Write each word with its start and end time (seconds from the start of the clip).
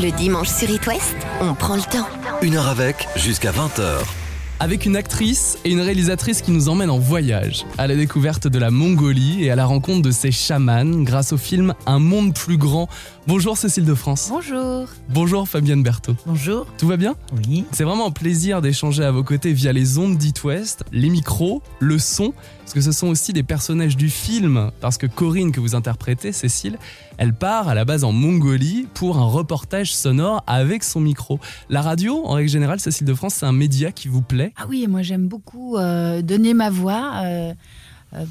Le 0.00 0.10
dimanche 0.16 0.48
sur 0.48 0.70
It 0.70 0.86
West, 0.86 1.16
on 1.40 1.54
prend 1.54 1.76
le 1.76 1.82
temps. 1.82 2.06
Une 2.40 2.56
heure 2.56 2.68
avec, 2.68 3.06
jusqu'à 3.16 3.52
20h. 3.52 4.00
Avec 4.58 4.86
une 4.86 4.96
actrice 4.96 5.58
et 5.64 5.70
une 5.70 5.80
réalisatrice 5.80 6.40
qui 6.40 6.52
nous 6.52 6.68
emmènent 6.68 6.90
en 6.90 6.98
voyage, 6.98 7.66
à 7.78 7.86
la 7.86 7.96
découverte 7.96 8.46
de 8.46 8.58
la 8.58 8.70
Mongolie 8.70 9.44
et 9.44 9.50
à 9.50 9.56
la 9.56 9.66
rencontre 9.66 10.02
de 10.02 10.10
ses 10.10 10.30
chamans 10.30 11.02
grâce 11.02 11.32
au 11.32 11.36
film 11.36 11.74
Un 11.86 11.98
monde 11.98 12.34
plus 12.34 12.56
grand. 12.56 12.88
Bonjour 13.26 13.56
Cécile 13.56 13.84
de 13.84 13.94
France. 13.94 14.28
Bonjour. 14.30 14.88
Bonjour 15.08 15.48
Fabienne 15.48 15.82
Berthaud. 15.82 16.16
Bonjour. 16.26 16.66
Tout 16.78 16.86
va 16.86 16.96
bien? 16.96 17.14
Oui. 17.46 17.64
C'est 17.72 17.84
vraiment 17.84 18.06
un 18.06 18.12
plaisir 18.12 18.62
d'échanger 18.62 19.04
à 19.04 19.10
vos 19.10 19.24
côtés 19.24 19.52
via 19.52 19.72
les 19.72 19.98
ondes 19.98 20.16
d'It 20.16 20.44
West, 20.44 20.84
les 20.92 21.08
micros, 21.08 21.60
le 21.80 21.98
son, 21.98 22.32
parce 22.72 22.86
que 22.86 22.90
ce 22.90 22.98
sont 22.98 23.08
aussi 23.08 23.34
des 23.34 23.42
personnages 23.42 23.98
du 23.98 24.08
film, 24.08 24.70
parce 24.80 24.96
que 24.96 25.06
Corinne 25.06 25.52
que 25.52 25.60
vous 25.60 25.74
interprétez, 25.74 26.32
Cécile, 26.32 26.78
elle 27.18 27.34
part 27.34 27.68
à 27.68 27.74
la 27.74 27.84
base 27.84 28.02
en 28.02 28.12
Mongolie 28.12 28.86
pour 28.94 29.18
un 29.18 29.26
reportage 29.26 29.94
sonore 29.94 30.42
avec 30.46 30.82
son 30.82 31.00
micro. 31.00 31.38
La 31.68 31.82
radio, 31.82 32.22
en 32.24 32.32
règle 32.32 32.48
générale, 32.48 32.80
Cécile 32.80 33.06
de 33.06 33.12
France, 33.12 33.34
c'est 33.34 33.44
un 33.44 33.52
média 33.52 33.92
qui 33.92 34.08
vous 34.08 34.22
plaît? 34.22 34.54
Ah 34.56 34.64
oui, 34.70 34.86
moi 34.88 35.02
j'aime 35.02 35.28
beaucoup 35.28 35.76
euh, 35.76 36.22
donner 36.22 36.54
ma 36.54 36.70
voix 36.70 37.20
euh, 37.24 37.52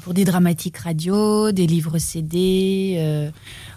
pour 0.02 0.14
des 0.14 0.24
dramatiques 0.24 0.78
radio, 0.78 1.52
des 1.52 1.66
livres 1.66 1.98
CD. 1.98 2.94
euh, 2.98 3.30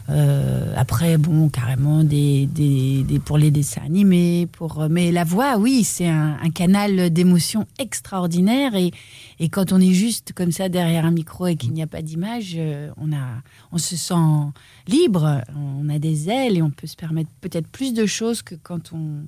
euh, 0.09 0.73
après, 0.75 1.17
bon, 1.17 1.49
carrément 1.49 2.03
des, 2.03 2.45
des, 2.45 3.19
pour 3.19 3.37
les 3.37 3.49
dessins 3.51 3.81
animés. 3.83 4.47
Pour, 4.51 4.81
euh, 4.81 4.87
mais 4.89 5.11
la 5.11 5.23
voix, 5.23 5.57
oui, 5.57 5.83
c'est 5.83 6.07
un, 6.07 6.37
canal 6.53 7.09
d'émotion 7.09 7.65
extraordinaire. 7.79 8.75
Et, 8.75 8.91
et 9.39 9.49
quand 9.49 9.71
on 9.71 9.79
est 9.81 9.93
juste 9.93 10.33
comme 10.33 10.51
ça 10.51 10.69
derrière 10.69 11.05
un 11.05 11.11
micro 11.11 11.47
et 11.47 11.55
qu'il 11.55 11.73
n'y 11.73 11.81
a 11.81 11.87
pas 11.87 12.01
d'image, 12.01 12.53
euh, 12.55 12.91
on, 12.97 13.09
on 13.71 13.77
se 13.77 13.95
sent 13.95 14.13
libre, 14.87 15.41
on 15.55 15.89
a 15.89 15.97
des 15.97 16.29
ailes 16.29 16.57
et 16.57 16.61
on 16.61 16.69
peut 16.69 16.87
se 16.87 16.95
permettre 16.95 17.29
peut-être 17.41 17.67
plus 17.67 17.93
de 17.93 18.05
choses 18.05 18.41
que 18.43 18.55
quand 18.55 18.93
on, 18.93 19.23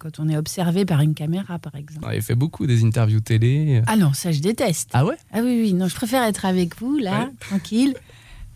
quand 0.00 0.18
on 0.18 0.28
est 0.28 0.36
observé 0.36 0.84
par 0.84 1.00
une 1.02 1.14
caméra, 1.14 1.58
par 1.60 1.76
exemple. 1.76 2.00
Vous 2.06 2.10
avez 2.10 2.22
fait 2.22 2.34
beaucoup 2.34 2.66
des 2.66 2.82
interviews 2.84 3.20
télé. 3.20 3.82
Ah 3.86 3.96
non, 3.96 4.12
ça 4.14 4.32
je 4.32 4.40
déteste. 4.40 4.88
Ah 4.94 5.04
ouais? 5.04 5.16
Ah 5.32 5.40
oui, 5.44 5.60
oui, 5.62 5.72
non, 5.74 5.86
je 5.86 5.94
préfère 5.94 6.22
être 6.24 6.44
avec 6.46 6.76
vous, 6.80 6.98
là, 6.98 7.20
Ouais. 7.26 7.30
tranquille, 7.38 7.94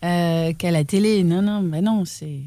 euh, 0.03 0.51
qu'à 0.53 0.71
la 0.71 0.83
télé. 0.83 1.23
Non, 1.23 1.41
non, 1.41 1.61
bah 1.63 1.81
non, 1.81 2.03
c'est. 2.03 2.39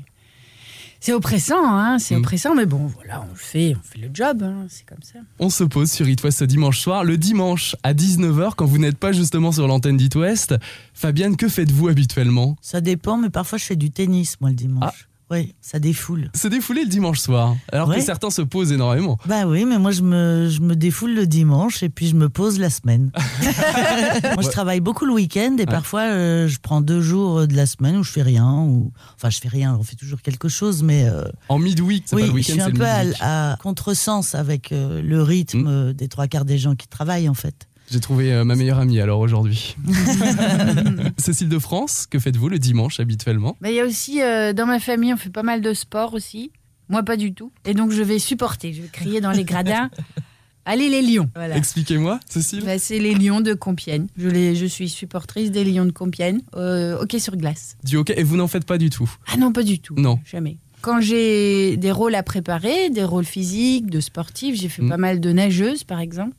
C'est 1.01 1.13
oppressant, 1.13 1.65
hein, 1.65 2.01
c'est 2.01 2.17
Mm. 2.17 2.19
oppressant, 2.19 2.55
mais 2.57 2.67
bon, 2.67 2.87
voilà, 2.89 3.23
on 3.23 3.31
le 3.31 3.37
fait, 3.39 3.77
on 3.79 3.83
fait 3.85 4.01
le 4.01 4.11
job, 4.13 4.43
hein, 4.43 4.67
c'est 4.69 4.85
comme 4.85 5.03
ça. 5.05 5.21
On 5.39 5.49
se 5.49 5.63
pose 5.63 5.93
sur 5.93 6.09
It 6.09 6.21
West 6.25 6.39
ce 6.41 6.45
dimanche 6.45 6.81
soir, 6.81 7.05
le 7.05 7.17
dimanche 7.17 7.77
à 7.85 7.95
19h, 7.95 8.57
quand 8.57 8.67
vous 8.67 8.79
n'êtes 8.79 8.99
pas 8.99 9.13
justement 9.13 9.53
sur 9.53 9.69
l'antenne 9.69 9.97
d'It 9.97 10.17
West. 10.17 10.57
Fabienne, 10.95 11.37
que 11.37 11.49
faites-vous 11.49 11.87
habituellement? 11.87 12.57
Ça 12.61 12.81
dépend, 12.81 13.17
mais 13.17 13.31
parfois 13.31 13.59
je 13.59 13.65
fais 13.65 13.77
du 13.77 13.93
tennis, 13.93 14.41
moi, 14.41 14.51
le 14.51 14.57
dimanche. 14.57 14.83
Ah. 15.09 15.18
Oui, 15.31 15.55
ça 15.61 15.79
défoule. 15.79 16.31
Se 16.35 16.49
défouler 16.49 16.85
le 16.85 16.89
dimanche 16.89 17.19
soir, 17.21 17.55
alors 17.71 17.93
que 17.95 18.01
certains 18.01 18.31
se 18.31 18.41
posent 18.43 18.73
énormément. 18.73 19.19
Bah 19.27 19.47
oui, 19.47 19.65
mais 19.67 19.79
moi 19.79 19.91
je 19.91 20.03
me, 20.03 20.49
je 20.49 20.61
me 20.63 20.75
défoule 20.75 21.15
le 21.15 21.27
dimanche 21.27 21.83
et 21.83 21.91
puis 21.91 22.07
je 22.09 22.15
me 22.15 22.29
pose 22.31 22.59
la 22.59 22.71
semaine. 22.71 23.11
moi 24.35 24.43
je 24.43 24.49
travaille 24.49 24.81
beaucoup 24.81 25.05
le 25.05 25.13
week-end 25.13 25.57
et 25.59 25.67
parfois 25.67 26.03
euh, 26.03 26.49
je 26.49 26.59
prends 26.61 26.81
deux 26.81 27.01
jours 27.03 27.47
de 27.47 27.55
la 27.55 27.67
semaine 27.67 27.97
où 27.97 28.03
je 28.03 28.11
fais 28.11 28.23
rien. 28.23 28.51
Ou... 28.63 28.91
Enfin, 29.17 29.29
je 29.31 29.39
fais 29.39 29.49
rien, 29.49 29.77
on 29.79 29.83
fait 29.83 29.97
toujours 29.97 30.23
quelque 30.23 30.49
chose, 30.49 30.83
mais 30.83 31.07
euh, 31.09 31.25
En 31.49 31.59
midweek, 31.59 32.05
c'est 32.07 32.17
oui, 32.17 32.23
pas 32.23 32.27
le 32.27 32.31
je 32.33 32.37
week-end, 32.37 32.53
suis 32.53 32.63
un 32.63 32.71
peu 32.71 32.85
à, 33.21 33.57
contresens 33.61 34.35
avec 34.35 34.73
euh, 34.73 35.03
le 35.03 35.23
rythme 35.23 35.59
Mm. 35.59 35.67
euh, 35.69 35.93
des 35.93 36.09
trois 36.09 36.27
quarts 36.29 36.45
des 36.45 36.59
gens 36.59 36.75
qui 36.75 36.89
travaillent 36.89 37.29
en 37.29 37.35
fait. 37.35 37.68
J'ai 37.91 38.01
trouvé 38.01 38.33
euh, 38.33 38.45
ma 38.45 38.55
meilleure 38.55 38.79
amie 38.79 39.01
alors 39.01 39.21
aujourd'hui. 39.21 39.77
Cécile 41.19 41.49
de 41.49 41.59
France, 41.59 42.07
que 42.09 42.19
faites-vous 42.19 42.49
le 42.49 42.59
dimanche 42.59 43.01
habituellement? 43.01 43.57
Mais 43.61 43.73
il 43.73 43.77
y 43.77 43.81
a 43.81 43.85
aussi, 43.85 44.23
euh, 44.23 44.53
dans 44.53 44.67
ma 44.67 44.79
famille, 44.79 45.13
on 45.13 45.17
fait 45.17 45.31
pas 45.31 45.43
mal 45.43 45.61
de 45.61 45.73
sport 45.75 46.15
aussi. 46.15 46.51
Moi, 46.89 47.03
pas 47.03 47.17
du 47.17 47.33
tout. 47.35 47.53
Et 47.65 47.75
donc, 47.75 47.91
je 47.91 48.03
vais 48.03 48.19
supporter, 48.19 48.73
je 48.73 48.83
vais 48.83 48.89
crier 48.89 49.21
dans 49.21 49.31
les 49.33 49.45
gradins. 49.45 49.91
Allez, 50.65 50.91
les 50.91 51.01
lions 51.01 51.31
Voilà. 51.35 51.57
Expliquez-moi, 51.57 52.21
Cécile. 52.29 52.63
Bah, 52.65 52.79
c'est 52.79 52.99
les 52.99 53.15
lions 53.15 53.41
de 53.41 53.55
Compiègne. 53.55 54.07
Je, 54.19 54.29
les, 54.29 54.55
je 54.55 54.67
suis 54.67 54.91
supportrice 54.91 55.51
des 55.51 55.65
lions 55.65 55.87
de 55.87 55.93
Compiègne. 55.93 56.41
Euh, 56.57 56.99
hockey 56.99 57.19
sur 57.21 57.37
glace. 57.37 57.77
Du 57.85 57.97
hockey, 57.97 58.15
et 58.19 58.23
vous 58.23 58.37
n'en 58.37 58.49
faites 58.49 58.67
pas 58.67 58.77
du 58.77 58.91
tout? 58.91 59.11
Ah 59.33 59.39
non, 59.39 59.51
pas 59.53 59.63
du 59.63 59.79
tout. 59.79 59.95
Non. 59.97 60.19
Jamais. 60.31 60.59
Quand 60.83 61.01
j'ai 61.01 61.77
des 61.79 61.91
rôles 61.91 62.15
à 62.15 62.23
préparer, 62.23 62.91
des 62.91 63.03
rôles 63.03 63.25
physiques, 63.25 63.89
de 63.91 64.01
sportifs, 64.01 64.57
j'ai 64.61 64.69
fait 64.69 64.83
Mm. 64.83 64.89
pas 64.91 64.97
mal 64.99 65.21
de 65.21 65.33
nageuses, 65.33 65.85
par 65.85 66.01
exemple. 66.01 66.37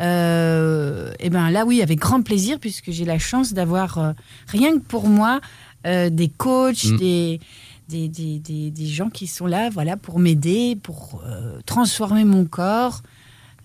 Euh, 0.00 1.12
et 1.20 1.30
ben 1.30 1.50
là, 1.50 1.64
oui, 1.66 1.82
avec 1.82 1.98
grand 1.98 2.22
plaisir, 2.22 2.58
puisque 2.60 2.90
j'ai 2.90 3.04
la 3.04 3.18
chance 3.18 3.52
d'avoir 3.52 3.98
euh, 3.98 4.12
rien 4.48 4.72
que 4.78 4.82
pour 4.82 5.08
moi 5.08 5.40
euh, 5.86 6.10
des 6.10 6.28
coachs, 6.28 6.84
Mm. 6.84 6.96
des, 6.98 7.40
des, 7.88 8.08
des, 8.08 8.38
des- 8.38 8.70
des 8.70 8.86
gens 8.86 9.10
qui 9.10 9.26
sont 9.26 9.46
là, 9.46 9.68
voilà, 9.70 9.96
pour 9.96 10.18
m'aider, 10.18 10.76
pour 10.82 11.22
transformer 11.66 12.24
mon 12.24 12.44
corps. 12.44 13.02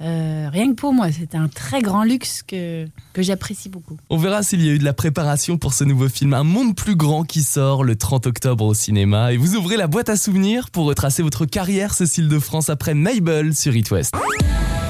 Euh, 0.01 0.49
rien 0.51 0.67
que 0.71 0.73
pour 0.75 0.93
moi, 0.93 1.07
c'est 1.11 1.35
un 1.35 1.47
très 1.47 1.81
grand 1.81 2.03
luxe 2.03 2.43
que, 2.45 2.85
que 3.13 3.21
j'apprécie 3.21 3.69
beaucoup. 3.69 3.95
On 4.09 4.17
verra 4.17 4.43
s'il 4.43 4.61
y 4.65 4.69
a 4.69 4.73
eu 4.73 4.77
de 4.77 4.83
la 4.83 4.91
préparation 4.91 5.57
pour 5.57 5.73
ce 5.73 5.85
nouveau 5.85 6.09
film 6.09 6.33
Un 6.33 6.43
monde 6.43 6.75
plus 6.75 6.97
grand 6.97 7.23
qui 7.23 7.43
sort 7.43 7.85
le 7.85 7.95
30 7.95 8.27
octobre 8.27 8.65
au 8.65 8.73
cinéma. 8.73 9.31
Et 9.31 9.37
vous 9.37 9.55
ouvrez 9.55 9.77
la 9.77 9.87
boîte 9.87 10.09
à 10.09 10.17
souvenirs 10.17 10.69
pour 10.69 10.85
retracer 10.85 11.23
votre 11.23 11.45
carrière, 11.45 11.93
Cécile 11.93 12.27
de 12.27 12.39
France, 12.39 12.69
après 12.69 12.93
Mabel 12.93 13.55
sur 13.55 13.73
It 13.73 13.89
West. 13.91 14.13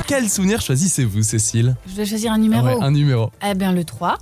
Quel 0.08 0.30
souvenir 0.30 0.62
choisissez-vous, 0.62 1.24
Cécile? 1.24 1.76
Je 1.88 1.96
vais 1.96 2.06
choisir 2.06 2.32
un 2.32 2.38
numéro. 2.38 2.66
Ouais, 2.66 2.78
Un 2.80 2.92
numéro. 2.92 3.32
Eh 3.48 3.56
bien, 3.56 3.72
le 3.72 3.84
3. 3.84 4.18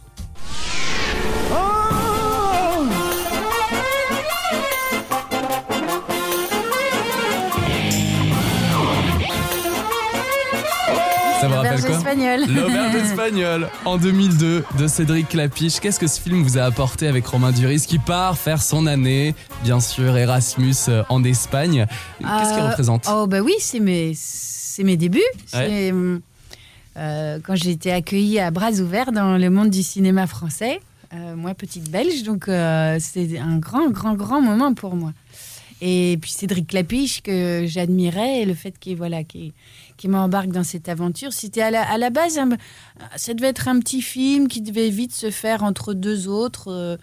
L'auberge 11.81 11.97
espagnole. 11.97 12.41
L'auberge 12.47 12.95
espagnole 13.03 13.69
en 13.85 13.97
2002 13.97 14.63
de 14.78 14.88
Cédric 14.88 15.29
Clapiche. 15.29 15.79
Qu'est-ce 15.79 16.00
que 16.00 16.07
ce 16.07 16.19
film 16.22 16.41
vous 16.44 16.57
a 16.57 16.63
apporté 16.63 17.07
avec 17.07 17.25
Romain 17.25 17.51
Duris 17.51 17.85
qui 17.88 18.00
part 18.00 18.38
faire 18.38 18.61
son 18.61 18.85
année, 18.88 19.35
bien 19.63 19.79
sûr 19.79 20.16
Erasmus 20.17 20.73
euh, 20.89 21.03
en 21.09 21.23
Espagne? 21.23 21.85
Qu'est-ce 22.19 22.53
qu'il 22.53 22.63
Euh, 22.63 22.69
représente? 22.69 23.07
Oh 23.12 23.28
bah 23.28 23.39
oui, 23.41 23.53
c'est 23.59 23.79
mes, 23.79 24.13
c'est 24.16 24.83
mes 24.83 24.97
débuts. 24.97 25.22
C'est, 25.47 25.94
euh, 26.95 27.39
quand 27.44 27.56
j'ai 27.56 27.72
été 27.72 27.91
accueillie 27.91 28.39
à 28.39 28.51
bras 28.51 28.72
ouverts 28.73 29.12
dans 29.12 29.38
le 29.38 29.50
monde 29.50 29.69
du 29.72 29.81
cinéma 29.81 30.28
français, 30.28 30.79
euh, 31.13 31.35
moi 31.35 31.53
petite 31.56 31.89
belge, 31.89 32.23
donc 32.23 32.47
euh, 32.47 32.97
c'est 33.00 33.38
un 33.39 33.57
grand, 33.57 33.89
grand, 33.89 34.13
grand 34.13 34.41
moment 34.41 34.73
pour 34.73 34.95
moi. 34.95 35.12
Et 35.85 36.17
puis 36.21 36.31
Cédric 36.31 36.67
Clapiche 36.67 37.21
que 37.21 37.66
j'admirais 37.67 38.41
et 38.41 38.45
le 38.45 38.53
fait 38.53 38.79
qu'il 38.79 38.95
voilà, 38.95 39.23
qu'il 39.25 39.51
qu'il 39.97 40.09
m'embarque 40.11 40.47
dans 40.49 40.63
cette 40.63 40.88
aventure, 40.88 41.33
c'était 41.33 41.61
à 41.61 41.71
la, 41.71 41.83
à 41.83 41.97
la 41.97 42.09
base, 42.09 42.38
un- 42.38 42.57
ça 43.17 43.33
devait 43.33 43.49
être 43.49 43.67
un 43.67 43.79
petit 43.79 44.01
film 44.01 44.47
qui 44.47 44.61
devait 44.61 44.89
vite 44.89 45.13
se 45.13 45.29
faire 45.29 45.61
entre 45.63 45.94
deux 45.94 46.27
autres. 46.29 46.69
euh, 46.71 46.95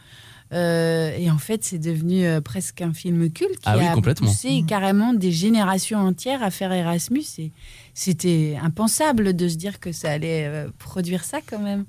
euh, 0.52 1.14
et 1.16 1.30
en 1.30 1.38
fait, 1.38 1.62
c'est 1.62 1.78
devenu 1.78 2.24
euh, 2.24 2.40
presque 2.40 2.80
un 2.82 2.92
film 2.92 3.30
culte 3.30 3.52
qui 3.60 3.66
Ah 3.66 3.76
oui, 3.78 3.86
a 3.86 3.92
complètement. 3.92 4.26
poussé 4.28 4.64
carrément 4.66 5.12
des 5.12 5.30
générations 5.30 5.98
entières 6.00 6.42
à 6.42 6.50
faire 6.50 6.72
Erasmus. 6.72 7.22
Et 7.38 7.52
c'était 7.94 8.56
impensable 8.60 9.36
de 9.36 9.46
se 9.46 9.56
dire 9.56 9.78
que 9.78 9.92
ça 9.92 10.10
allait 10.10 10.46
euh, 10.46 10.68
produire 10.78 11.22
ça 11.24 11.38
quand 11.48 11.60
même. 11.60 11.84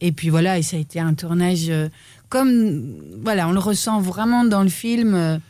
Et 0.00 0.10
puis 0.10 0.30
voilà, 0.30 0.58
et 0.58 0.62
ça 0.62 0.76
a 0.76 0.80
été 0.80 0.98
un 0.98 1.14
tournage 1.14 1.68
euh, 1.68 1.88
comme 2.30 2.96
voilà, 3.22 3.46
on 3.48 3.52
le 3.52 3.60
ressent 3.60 4.00
vraiment 4.00 4.44
dans 4.44 4.62
le 4.64 4.70
film. 4.70 5.40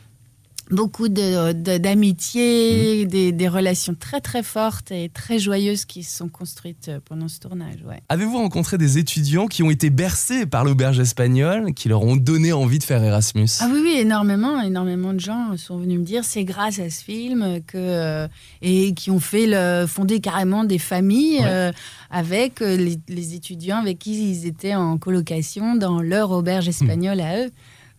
Beaucoup 0.71 1.09
de- 1.09 1.51
de- 1.53 1.77
d'amitié, 1.77 3.05
des, 3.05 3.31
des 3.31 3.47
relations 3.47 3.95
très 3.99 4.21
très 4.21 4.43
fortes 4.43 4.91
et 4.91 5.09
très 5.09 5.37
joyeuses 5.39 5.85
qui 5.85 6.03
se 6.03 6.17
sont 6.17 6.29
construites 6.29 6.87
euh, 6.89 6.99
pendant 7.03 7.27
ce 7.27 7.39
tournage. 7.39 7.79
Ouais. 7.87 8.01
Avez-vous 8.09 8.37
rencontré 8.37 8.77
des 8.77 8.97
étudiants 8.97 9.47
qui 9.47 9.63
ont 9.63 9.69
été 9.71 9.89
bercés 9.89 10.45
par 10.45 10.63
l'auberge 10.63 10.99
espagnole, 10.99 11.73
qui 11.73 11.89
leur 11.89 12.03
ont 12.03 12.15
donné 12.15 12.53
envie 12.53 12.79
de 12.79 12.83
faire 12.83 13.03
Erasmus? 13.03 13.47
Ah 13.59 13.67
oui, 13.71 13.79
oui, 13.83 13.95
énormément, 13.99 14.61
énormément 14.61 15.13
de 15.13 15.19
gens 15.19 15.55
sont 15.57 15.77
venus 15.77 15.99
me 15.99 16.05
dire 16.05 16.23
c'est 16.23 16.43
grâce 16.45 16.79
à 16.79 16.89
ce 16.89 17.03
film 17.03 17.59
que 17.67 17.77
euh, 17.77 18.27
et 18.61 18.93
qui 18.93 19.11
ont 19.11 19.19
fait 19.19 19.47
le, 19.47 19.85
fondé 19.87 20.19
carrément 20.21 20.63
des 20.63 20.79
familles 20.79 21.39
Ouais. 21.39 21.45
euh, 21.45 21.71
avec 22.09 22.59
les, 22.59 22.97
les 23.07 23.33
étudiants 23.35 23.77
avec 23.77 23.99
qui 23.99 24.31
ils 24.31 24.45
étaient 24.45 24.75
en 24.75 24.97
colocation 24.97 25.75
dans 25.75 26.01
leur 26.01 26.31
auberge 26.31 26.67
espagnole 26.67 27.19
à 27.21 27.45
eux. 27.45 27.51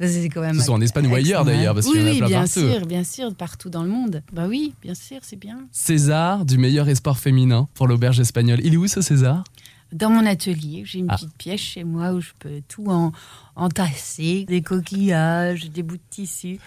C'est 0.06 0.28
quand 0.28 0.40
même 0.40 0.54
ce 0.58 0.62
soit 0.64 0.74
en 0.74 0.80
Espagne 0.80 1.06
ou 1.06 1.14
ailleurs 1.14 1.44
d'ailleurs, 1.44 1.74
parce 1.74 1.86
qu'il 1.86 1.96
oui, 1.96 2.00
y 2.00 2.04
en 2.04 2.08
a 2.08 2.12
oui, 2.12 2.18
plein 2.18 2.26
bien 2.28 2.40
partout. 2.40 2.60
sûr, 2.60 2.86
bien 2.86 3.04
sûr, 3.04 3.34
partout 3.34 3.70
dans 3.70 3.82
le 3.82 3.88
monde. 3.90 4.22
Bah 4.32 4.46
oui, 4.48 4.74
bien 4.82 4.94
sûr, 4.94 5.18
c'est 5.22 5.36
bien. 5.38 5.58
César 5.70 6.44
du 6.44 6.58
meilleur 6.58 6.88
espoir 6.88 7.18
féminin 7.18 7.68
pour 7.74 7.86
l'auberge 7.86 8.18
espagnole. 8.20 8.60
Il 8.64 8.74
est 8.74 8.76
où 8.76 8.86
ce 8.86 9.00
César? 9.00 9.44
Dans 9.92 10.08
mon 10.08 10.24
atelier, 10.24 10.84
j'ai 10.86 11.00
une 11.00 11.06
Ah. 11.10 11.16
petite 11.16 11.34
pièce 11.36 11.60
chez 11.60 11.84
moi 11.84 12.12
où 12.14 12.20
je 12.22 12.30
peux 12.38 12.62
tout 12.66 12.86
en, 12.88 13.12
entasser, 13.56 14.46
des 14.48 14.62
coquillages, 14.62 15.70
des 15.70 15.82
bouts 15.82 15.96
de 15.98 16.02
tissu. 16.10 16.58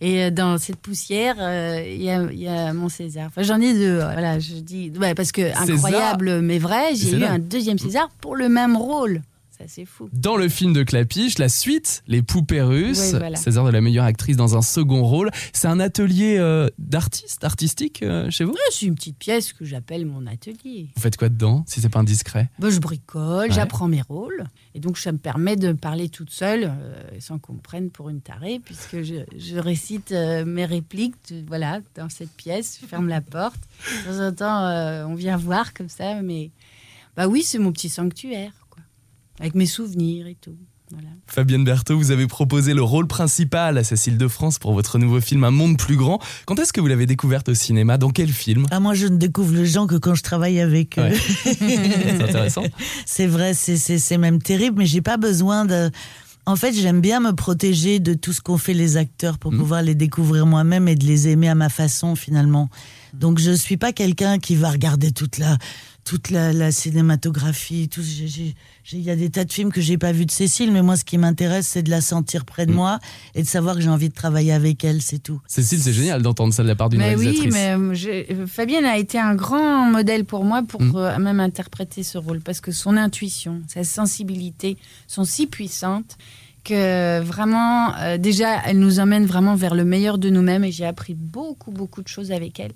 Et 0.00 0.22
euh, 0.24 0.30
dans 0.30 0.56
cette 0.58 0.76
poussière, 0.76 1.36
euh, 1.38 1.82
il 1.86 2.00
y, 2.00 2.40
y 2.42 2.48
a 2.48 2.72
mon 2.72 2.88
César. 2.88 3.26
Enfin, 3.28 3.42
j'en 3.42 3.60
ai 3.60 3.74
deux. 3.74 3.96
Voilà, 3.96 4.38
je 4.38 4.54
dis, 4.54 4.90
ouais, 4.98 5.14
parce 5.14 5.30
que 5.30 5.42
César. 5.42 5.62
incroyable 5.70 6.40
mais 6.40 6.58
vrai, 6.58 6.94
j'ai 6.94 7.18
eu 7.18 7.24
un 7.24 7.38
deuxième 7.38 7.78
César 7.78 8.08
pour 8.20 8.34
le 8.34 8.48
même 8.48 8.76
rôle. 8.76 9.20
Ça 9.60 9.64
c'est 9.68 9.84
fou. 9.84 10.08
Dans 10.12 10.36
le 10.36 10.48
film 10.48 10.72
de 10.72 10.82
Clapiche, 10.82 11.38
la 11.38 11.48
suite, 11.50 12.02
Les 12.06 12.22
Poupées 12.22 12.62
Russes, 12.62 13.10
Oui, 13.12 13.18
voilà. 13.18 13.36
César 13.36 13.64
de 13.66 13.70
la 13.70 13.80
meilleure 13.82 14.04
actrice 14.06 14.36
dans 14.36 14.56
un 14.56 14.62
second 14.62 15.04
rôle. 15.04 15.30
C'est 15.52 15.68
un 15.68 15.80
atelier 15.80 16.36
euh, 16.38 16.68
d'artiste, 16.78 17.44
artistique 17.44 18.02
euh, 18.02 18.30
chez 18.30 18.44
vous? 18.44 18.54
Ah, 18.56 18.70
C'est 18.72 18.86
une 18.86 18.94
petite 18.94 19.18
pièce 19.18 19.52
que 19.52 19.64
j'appelle 19.66 20.06
mon 20.06 20.26
atelier. 20.26 20.88
Vous 20.96 21.02
faites 21.02 21.16
quoi 21.18 21.28
dedans, 21.28 21.64
si 21.66 21.80
c'est 21.82 21.88
pas 21.90 21.98
indiscret? 22.00 22.48
Bah, 22.58 22.70
je 22.70 22.78
bricole, 22.78 23.48
Ouais. 23.48 23.52
j'apprends 23.54 23.88
mes 23.88 24.00
rôles. 24.02 24.44
Et 24.74 24.80
donc, 24.80 24.96
ça 24.98 25.12
me 25.12 25.18
permet 25.18 25.56
de 25.56 25.72
parler 25.72 26.08
toute 26.08 26.30
seule, 26.30 26.64
euh, 26.64 27.02
sans 27.18 27.38
qu'on 27.38 27.54
me 27.54 27.60
prenne 27.60 27.90
pour 27.90 28.08
une 28.08 28.20
tarée, 28.22 28.60
puisque 28.64 29.02
je, 29.02 29.16
je 29.36 29.56
récite 29.58 30.12
euh, 30.12 30.44
mes 30.46 30.64
répliques 30.64 31.14
de- 31.30 31.44
voilà, 31.46 31.80
dans 31.96 32.08
cette 32.08 32.30
pièce. 32.32 32.78
Je 32.80 32.86
ferme 32.86 33.08
la 33.08 33.20
porte. 33.20 33.60
De 34.06 34.10
temps 34.12 34.26
en 34.26 34.32
temps, 34.32 35.10
on 35.10 35.14
vient 35.14 35.36
voir 35.36 35.74
comme 35.74 35.88
ça. 35.90 36.22
Mais 36.22 36.50
bah 37.16 37.26
oui, 37.26 37.42
c'est 37.42 37.58
mon 37.58 37.72
petit 37.72 37.88
sanctuaire. 37.88 38.52
Avec 39.40 39.54
mes 39.54 39.66
souvenirs 39.66 40.26
et 40.26 40.36
tout. 40.40 40.56
Voilà. 40.92 41.08
Fabienne 41.28 41.62
Berthaud, 41.62 41.96
vous 41.96 42.10
avez 42.10 42.26
proposé 42.26 42.74
le 42.74 42.82
rôle 42.82 43.06
principal 43.06 43.78
à 43.78 43.84
Cécile 43.84 44.18
de 44.18 44.26
France 44.26 44.58
pour 44.58 44.72
votre 44.72 44.98
nouveau 44.98 45.20
film 45.20 45.44
Un 45.44 45.52
monde 45.52 45.78
plus 45.78 45.94
grand. 45.96 46.18
Quand 46.46 46.58
est-ce 46.58 46.72
que 46.72 46.80
vous 46.80 46.88
l'avez 46.88 47.06
découverte 47.06 47.48
au 47.48 47.54
cinéma? 47.54 47.96
Dans 47.96 48.10
quel 48.10 48.28
film? 48.28 48.66
Ah, 48.72 48.80
moi, 48.80 48.94
je 48.94 49.06
ne 49.06 49.16
découvre 49.16 49.54
les 49.54 49.66
gens 49.66 49.86
que 49.86 49.94
quand 49.94 50.16
je 50.16 50.22
travaille 50.24 50.58
avec 50.60 50.98
eux. 50.98 51.02
Ouais. 51.02 51.16
C'est 51.44 52.22
intéressant. 52.22 52.64
C'est 53.06 53.28
vrai, 53.28 53.54
c'est- 53.54 53.76
c'est 53.76 53.98
c'est 53.98 54.18
même 54.18 54.42
terrible, 54.42 54.78
mais 54.78 54.86
j'ai 54.86 55.00
pas 55.02 55.16
besoin 55.16 55.64
de. 55.64 55.90
En 56.46 56.56
fait, 56.56 56.72
j'aime 56.72 57.00
bien 57.00 57.20
me 57.20 57.32
protéger 57.32 58.00
de 58.00 58.14
tout 58.14 58.32
ce 58.32 58.40
qu'ont 58.40 58.58
fait 58.58 58.74
les 58.74 58.96
acteurs 58.96 59.38
pour 59.38 59.52
Mhm. 59.52 59.58
pouvoir 59.58 59.82
les 59.82 59.94
découvrir 59.94 60.46
moi-même 60.46 60.88
et 60.88 60.96
de 60.96 61.06
les 61.06 61.28
aimer 61.28 61.48
à 61.48 61.54
ma 61.54 61.68
façon 61.68 62.16
finalement. 62.16 62.68
Donc 63.14 63.38
je 63.38 63.52
suis 63.52 63.76
pas 63.76 63.92
quelqu'un 63.92 64.38
qui 64.40 64.56
va 64.56 64.70
regarder 64.70 65.12
toute 65.12 65.38
la 65.38 65.56
toute 66.10 66.30
la, 66.30 66.52
la 66.52 66.72
cinématographie. 66.72 67.88
Tout, 67.88 68.00
il 68.00 69.00
y 69.00 69.10
a 69.10 69.14
des 69.14 69.30
tas 69.30 69.44
de 69.44 69.52
films 69.52 69.70
que 69.70 69.80
j'ai 69.80 69.96
pas 69.96 70.10
vus 70.10 70.26
de 70.26 70.32
Cécile, 70.32 70.72
mais 70.72 70.82
moi 70.82 70.96
ce 70.96 71.04
qui 71.04 71.18
m'intéresse 71.18 71.68
c'est 71.68 71.84
de 71.84 71.90
la 71.90 72.00
sentir 72.00 72.44
près 72.44 72.66
de 72.66 72.72
Mhm. 72.72 72.76
moi 72.76 72.98
et 73.36 73.42
de 73.44 73.46
savoir 73.46 73.76
que 73.76 73.80
j'ai 73.80 73.88
envie 73.90 74.08
de 74.08 74.14
travailler 74.14 74.52
avec 74.52 74.82
elle, 74.82 75.02
c'est 75.02 75.20
tout. 75.20 75.40
Cécile, 75.46 75.78
c'est 75.80 75.92
génial 75.92 76.20
d'entendre 76.20 76.52
ça 76.52 76.64
de 76.64 76.68
la 76.68 76.74
part 76.74 76.88
d'une 76.88 76.98
Mais 76.98 77.14
oui, 77.14 77.26
réalisatrice. 77.26 77.54
mais 77.54 77.76
euh, 77.76 77.94
j'ai- 77.94 78.26
euh, 78.32 78.46
Fabienne 78.48 78.86
a 78.86 78.98
été 78.98 79.20
un 79.20 79.36
grand 79.36 79.88
modèle 79.88 80.24
pour 80.24 80.44
moi 80.44 80.64
pour 80.64 80.82
Mm. 80.82 80.96
euh, 80.96 81.18
même 81.18 81.38
interpréter 81.38 82.02
ce 82.02 82.18
rôle 82.18 82.40
parce 82.40 82.60
que 82.60 82.72
son 82.72 82.96
intuition, 82.96 83.62
sa 83.68 83.84
sensibilité 83.84 84.76
sont 85.06 85.22
si 85.24 85.46
puissantes 85.46 86.16
que 86.64 87.20
vraiment, 87.20 87.94
euh, 87.98 88.18
déjà, 88.18 88.60
elle 88.66 88.80
nous 88.80 88.98
emmène 88.98 89.26
vraiment 89.26 89.54
vers 89.54 89.76
le 89.76 89.84
meilleur 89.84 90.18
de 90.18 90.28
nous-mêmes 90.28 90.64
et 90.64 90.72
j'ai 90.72 90.86
appris 90.86 91.14
beaucoup, 91.14 91.70
beaucoup 91.70 92.02
de 92.02 92.08
choses 92.08 92.32
avec 92.32 92.58
elle. 92.58 92.72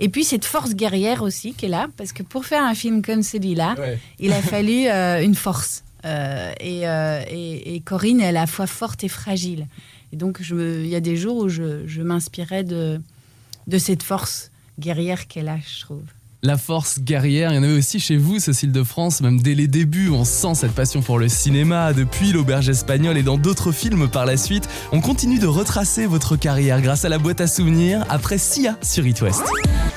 Et 0.00 0.08
puis 0.08 0.24
cette 0.24 0.44
force 0.44 0.74
guerrière 0.74 1.22
aussi 1.22 1.54
qui 1.54 1.66
est 1.66 1.68
là, 1.68 1.88
parce 1.96 2.12
que 2.12 2.22
pour 2.22 2.44
faire 2.46 2.62
un 2.64 2.74
film 2.74 3.02
comme 3.02 3.22
celui-là, 3.22 3.74
Ouais. 3.78 3.98
il 4.20 4.32
a 4.32 4.40
fallu 4.42 4.86
euh, 4.88 5.22
une 5.22 5.34
force. 5.34 5.82
Euh, 6.04 6.52
et, 6.60 6.88
euh, 6.88 7.22
et- 7.28 7.74
et 7.74 7.80
Corinne 7.80 8.20
est 8.20 8.28
à 8.28 8.32
la 8.32 8.46
fois 8.46 8.66
forte 8.68 9.02
et 9.02 9.08
fragile. 9.08 9.66
Et 10.12 10.16
donc, 10.16 10.38
il 10.50 10.86
y 10.86 10.94
a 10.94 11.00
des 11.00 11.16
jours 11.16 11.36
où 11.38 11.48
je, 11.48 11.86
je 11.86 12.00
m'inspirais 12.02 12.62
de, 12.64 13.00
de 13.66 13.78
cette 13.78 14.02
force 14.04 14.50
guerrière 14.78 15.26
qu'elle 15.26 15.48
a, 15.48 15.56
je 15.58 15.80
trouve. 15.80 16.02
La 16.44 16.56
force 16.56 17.00
guerrière, 17.00 17.50
il 17.50 17.56
y 17.56 17.58
en 17.58 17.64
avait 17.64 17.76
aussi 17.76 17.98
chez 17.98 18.16
vous, 18.16 18.38
Cécile 18.38 18.70
de 18.70 18.84
France, 18.84 19.20
même 19.20 19.40
dès 19.42 19.56
les 19.56 19.66
débuts, 19.66 20.08
on 20.08 20.24
sent 20.24 20.54
cette 20.54 20.70
passion 20.70 21.02
pour 21.02 21.18
le 21.18 21.28
cinéma, 21.28 21.92
depuis 21.92 22.30
l'auberge 22.30 22.68
espagnole 22.68 23.18
et 23.18 23.24
dans 23.24 23.36
d'autres 23.38 23.72
films 23.72 24.06
par 24.08 24.24
la 24.24 24.36
suite. 24.36 24.68
On 24.92 25.00
continue 25.00 25.40
de 25.40 25.48
retracer 25.48 26.06
votre 26.06 26.36
carrière 26.36 26.80
grâce 26.80 27.04
à 27.04 27.08
la 27.08 27.18
boîte 27.18 27.40
à 27.40 27.48
souvenirs 27.48 28.04
après 28.08 28.38
Sia 28.38 28.78
sur 28.82 29.04
It 29.04 29.20
West. 29.20 29.42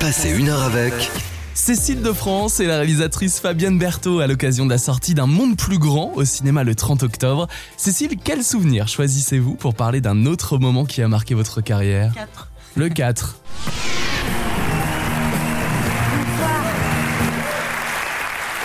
Passez 0.02 0.32
une 0.32 0.50
heure 0.50 0.64
avec 0.64 1.12
Cécile 1.54 2.02
de 2.02 2.12
France 2.12 2.60
et 2.60 2.66
la 2.66 2.78
réalisatrice 2.78 3.40
Fabienne 3.40 3.78
Berthaud 3.78 4.20
à 4.20 4.26
l'occasion 4.26 4.66
de 4.66 4.72
la 4.72 4.80
sortie 4.80 5.14
d'un 5.14 5.28
monde 5.28 5.56
plus 5.56 5.78
grand 5.78 6.12
au 6.16 6.26
cinéma 6.26 6.64
le 6.64 6.74
30 6.74 7.04
octobre. 7.04 7.48
Cécile, 7.78 8.18
quel 8.22 8.44
souvenir 8.44 8.88
choisissez-vous 8.88 9.54
pour 9.54 9.76
parler 9.76 10.02
d'un 10.02 10.26
autre 10.26 10.58
moment 10.58 10.86
qui 10.86 11.04
a 11.04 11.08
marqué 11.08 11.36
votre 11.36 11.62
carrière? 11.62 12.14
Le 12.76 12.90
4. 12.90 13.36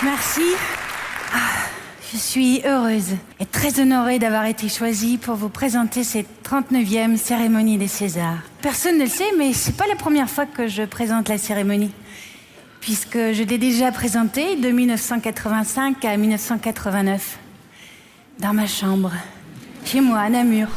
Merci. 0.03 0.41
Je 2.13 2.19
suis 2.19 2.63
heureuse 2.65 3.15
et 3.41 3.47
très 3.47 3.81
honorée 3.81 4.19
d'avoir 4.19 4.45
été 4.47 4.69
choisie 4.69 5.19
pour 5.19 5.35
vous 5.35 5.49
présenter 5.49 6.05
cette 6.05 6.29
39e 6.49 7.17
cérémonie 7.17 7.79
des 7.79 7.89
Césars. 7.89 8.39
Personne 8.63 8.99
ne 8.99 9.05
le 9.05 9.09
sait, 9.09 9.33
mais 9.37 9.53
c'est 9.53 9.77
pas 9.77 9.87
la 9.89 9.97
première 9.97 10.31
fois 10.31 10.47
que 10.47 10.69
je 10.69 10.83
présente 10.85 11.29
la 11.29 11.37
cérémonie. 11.39 11.91
Puisque 12.81 13.17
je 13.19 13.43
l'ai 13.43 13.59
déjà 13.59 13.91
présentée 13.91 14.55
de 14.57 14.69
1985 14.69 16.05
à 16.05 16.17
1989. 16.17 17.39
Dans 18.39 18.53
ma 18.53 18.67
chambre. 18.69 19.11
Chez 19.85 20.01
moi, 20.01 20.21
à 20.21 20.29
Namur. 20.31 20.69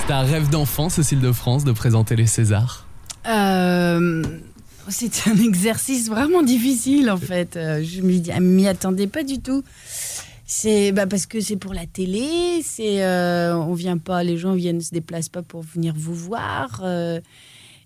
C'était 0.00 0.12
un 0.12 0.22
rêve 0.22 0.50
d'enfant, 0.50 0.90
Cécile 0.90 1.20
de 1.20 1.32
France, 1.32 1.64
de 1.64 1.72
présenter 1.72 2.14
les 2.16 2.26
Césars? 2.26 2.86
Euh, 3.26 4.22
C'était 4.88 5.30
un 5.30 5.36
exercice 5.44 6.08
vraiment 6.10 6.42
difficile, 6.42 7.10
en 7.10 7.16
fait. 7.16 7.56
Euh, 7.56 7.82
Je 7.82 8.02
m'y 8.02 8.68
attendais 8.68 9.06
pas 9.06 9.22
du 9.22 9.40
tout. 9.40 9.62
C'est 10.46 10.92
bah, 10.92 11.06
parce 11.06 11.26
que 11.26 11.40
c'est 11.40 11.56
pour 11.56 11.74
la 11.74 11.86
télé, 11.86 12.62
c'est 12.62 13.04
euh, 13.04 13.56
on 13.56 13.74
vient 13.74 13.98
pas, 13.98 14.22
les 14.22 14.38
gens 14.38 14.54
viennent 14.54 14.80
se 14.80 14.92
déplacent 14.92 15.28
pas 15.28 15.42
pour 15.42 15.62
venir 15.62 15.94
vous 15.96 16.14
voir. 16.14 16.80
euh, 16.84 17.20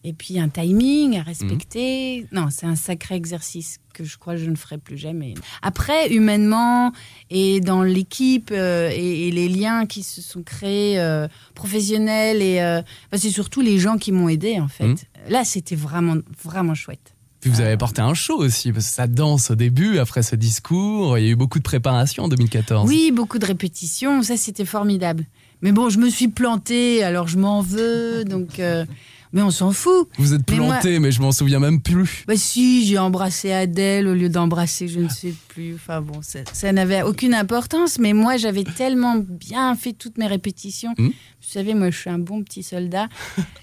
et 0.04 0.12
puis 0.12 0.38
un 0.38 0.48
timing 0.48 1.18
à 1.18 1.22
respecter. 1.22 2.26
Non, 2.32 2.48
c'est 2.50 2.66
un 2.66 2.76
sacré 2.76 3.16
exercice 3.16 3.78
que 3.92 4.04
je 4.04 4.16
crois 4.16 4.34
que 4.34 4.40
je 4.40 4.48
ne 4.50 4.56
ferai 4.56 4.78
plus 4.78 4.96
jamais. 4.96 5.34
Après, 5.62 6.12
humainement 6.14 6.92
et 7.28 7.60
dans 7.60 7.82
l'équipe 7.82 8.50
euh, 8.50 8.90
et, 8.92 9.28
et 9.28 9.30
les 9.30 9.48
liens 9.48 9.86
qui 9.86 10.02
se 10.02 10.22
sont 10.22 10.42
créés 10.42 10.98
euh, 10.98 11.28
professionnels 11.54 12.40
et 12.40 12.60
euh, 12.60 12.80
bah, 13.12 13.18
c'est 13.18 13.30
surtout 13.30 13.60
les 13.60 13.78
gens 13.78 13.98
qui 13.98 14.12
m'ont 14.12 14.28
aidé 14.28 14.58
en 14.58 14.68
fait. 14.68 14.86
Mhm. 14.86 14.96
Là, 15.28 15.44
c'était 15.44 15.76
vraiment 15.76 16.16
vraiment 16.42 16.74
chouette. 16.74 17.14
Puis 17.40 17.50
vous 17.50 17.60
avez 17.60 17.72
apporté 17.72 18.02
un 18.02 18.12
show 18.14 18.36
aussi, 18.36 18.70
parce 18.72 18.86
que 18.86 18.92
ça 18.92 19.06
danse 19.06 19.50
au 19.50 19.54
début, 19.54 19.98
après 19.98 20.22
ce 20.22 20.36
discours. 20.36 21.16
Il 21.18 21.24
y 21.24 21.28
a 21.28 21.30
eu 21.30 21.36
beaucoup 21.36 21.58
de 21.58 21.64
préparation 21.64 22.24
en 22.24 22.28
2014. 22.28 22.88
Oui, 22.88 23.12
beaucoup 23.14 23.38
de 23.38 23.46
répétitions, 23.46 24.22
ça 24.22 24.36
c'était 24.36 24.64
formidable. 24.66 25.24
Mais 25.62 25.72
bon, 25.72 25.88
je 25.90 25.98
me 25.98 26.08
suis 26.10 26.28
plantée, 26.28 27.02
alors 27.02 27.28
je 27.28 27.38
m'en 27.38 27.60
veux, 27.62 28.24
donc. 28.24 28.58
euh, 28.60 28.84
mais 29.32 29.42
on 29.42 29.50
s'en 29.52 29.70
fout. 29.72 30.08
Vous 30.18 30.34
êtes 30.34 30.42
Mais 30.50 30.56
moi- 30.56 30.66
planté, 30.80 30.98
mais 30.98 31.12
je 31.12 31.22
m'en 31.22 31.30
souviens 31.32 31.60
même 31.60 31.80
plus. 31.80 32.24
Bah 32.26 32.34
si, 32.36 32.84
j'ai 32.84 32.98
embrassé 32.98 33.52
Adèle 33.52 34.08
au 34.08 34.14
lieu 34.14 34.28
d'embrasser 34.28 34.88
je 34.88 34.98
ne 34.98 35.08
sais 35.08 35.32
plus. 35.48 35.74
Enfin 35.76 36.00
bon, 36.00 36.20
ça, 36.20 36.40
ça 36.52 36.72
n'avait 36.72 37.02
aucune 37.02 37.34
importance, 37.34 37.98
mais 38.00 38.12
moi 38.12 38.38
j'avais 38.38 38.64
tellement 38.64 39.16
bien 39.18 39.76
fait 39.76 39.92
toutes 39.92 40.18
mes 40.18 40.26
répétitions. 40.26 40.94
Mhm. 40.98 41.08
Vous 41.10 41.48
savez, 41.48 41.74
moi 41.74 41.90
je 41.90 41.96
suis 41.98 42.10
un 42.10 42.18
bon 42.18 42.42
petit 42.42 42.62
soldat. 42.64 43.08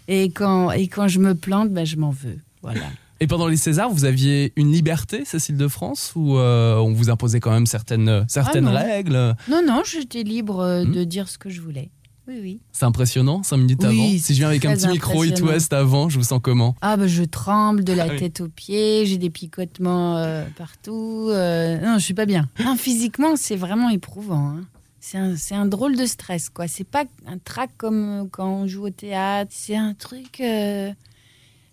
et, 0.08 0.30
quand, 0.32 0.72
et 0.72 0.88
quand 0.88 1.08
je 1.10 1.20
me 1.20 1.36
plante, 1.36 1.70
bah, 1.72 1.84
je 1.84 1.98
m'en 1.98 2.12
veux. 2.12 2.38
Voilà. 2.62 2.86
Et 3.20 3.28
pendant 3.28 3.48
les 3.48 3.58
Césars, 3.58 3.90
vous 3.90 4.06
aviez 4.06 4.54
une 4.56 4.72
liberté, 4.72 5.24
Cécile 5.26 5.58
de 5.58 5.68
France, 5.68 6.14
ou 6.16 6.38
euh, 6.38 6.76
on 6.78 6.94
vous 6.94 7.10
imposait 7.10 7.40
quand 7.40 7.52
même 7.52 7.66
certaines, 7.66 8.26
certaines 8.28 8.68
Ah 8.68 8.72
non. 8.72 8.78
règles? 8.78 9.36
Non, 9.50 9.62
non, 9.66 9.82
j'étais 9.86 10.24
libre 10.24 10.60
euh, 10.60 10.86
de 10.86 11.04
dire 11.04 11.28
ce 11.28 11.38
que 11.38 11.50
je 11.50 11.62
voulais. 11.62 11.90
Oui, 12.28 12.40
oui. 12.42 12.60
C'est 12.74 12.84
impressionnant, 12.86 13.42
cinq 13.42 13.58
minutes 13.58 13.80
Oui, 13.84 13.88
avant. 13.88 14.20
Si 14.20 14.34
je 14.34 14.40
viens 14.40 14.50
avec 14.50 14.66
un 14.66 14.76
petit 14.76 14.88
micro 14.90 15.24
It. 15.24 15.42
West 15.42 15.72
avant, 15.74 16.10
je 16.10 16.18
vous 16.20 16.26
sens 16.26 16.42
comment? 16.44 16.76
Ah 16.82 16.98
bah 16.98 17.08
je 17.08 17.24
tremble 17.24 17.86
de 17.86 17.94
la 17.94 18.04
Ah 18.04 18.08
oui. 18.12 18.18
tête 18.20 18.42
aux 18.42 18.50
pieds, 18.50 19.06
j'ai 19.06 19.18
des 19.18 19.30
picotements 19.30 20.18
euh, 20.18 20.44
partout. 20.58 21.28
euh, 21.30 21.80
non, 21.80 21.98
je 21.98 22.04
suis 22.04 22.14
pas 22.14 22.26
bien. 22.26 22.50
Non, 22.64 22.76
physiquement, 22.76 23.36
c'est 23.38 23.56
vraiment 23.56 23.90
éprouvant. 23.90 24.50
hein. 24.58 24.62
C'est 25.00 25.56
un, 25.56 25.66
drôle 25.66 25.96
de 25.96 26.06
stress, 26.06 26.50
quoi. 26.50 26.68
C'est 26.68 26.84
pas 26.84 27.06
un 27.28 27.38
trac 27.38 27.70
comme 27.78 28.10
euh, 28.10 28.26
quand 28.30 28.50
on 28.50 28.68
joue 28.68 28.88
au 28.88 28.90
théâtre. 28.90 29.52
C'est 29.56 29.78
un 29.78 29.94
truc... 29.94 30.42
euh, 30.42 30.92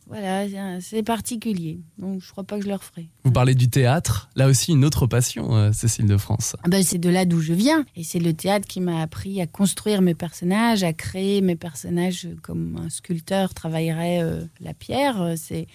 voilà, 0.06 0.46
c'est 0.80 1.02
particulier. 1.02 1.80
Donc 1.98 2.20
je 2.20 2.30
crois 2.30 2.44
pas 2.44 2.58
que 2.58 2.64
je 2.64 2.68
le 2.68 2.74
referai. 2.74 3.08
Vous 3.24 3.32
parlez 3.32 3.54
du 3.54 3.70
théâtre, 3.70 4.28
là 4.36 4.48
aussi 4.48 4.72
une 4.72 4.84
autre 4.84 5.06
passion, 5.06 5.56
euh, 5.56 5.72
Cécile 5.72 6.06
de 6.06 6.18
France. 6.18 6.56
Ah 6.62 6.68
bah, 6.68 6.82
c'est 6.82 6.98
de 6.98 7.08
là 7.08 7.24
d'où 7.24 7.40
je 7.40 7.54
viens. 7.54 7.86
Et 7.96 8.04
c'est 8.04 8.18
le 8.18 8.34
théâtre 8.34 8.66
qui 8.68 8.80
m'a 8.80 9.00
appris 9.00 9.40
à 9.40 9.46
construire 9.46 10.02
mes 10.02 10.14
personnages, 10.14 10.82
à 10.82 10.92
créer 10.92 11.40
mes 11.40 11.56
personnages 11.56 12.28
comme 12.42 12.78
un 12.84 12.90
sculpteur 12.90 13.54
travaillerait 13.54 14.22
euh, 14.22 14.44
la 14.60 14.74
pierre. 14.74 15.34
C'est 15.36 15.68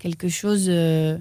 quelque 0.00 0.28
chose 0.28 0.66
euh, 0.68 1.16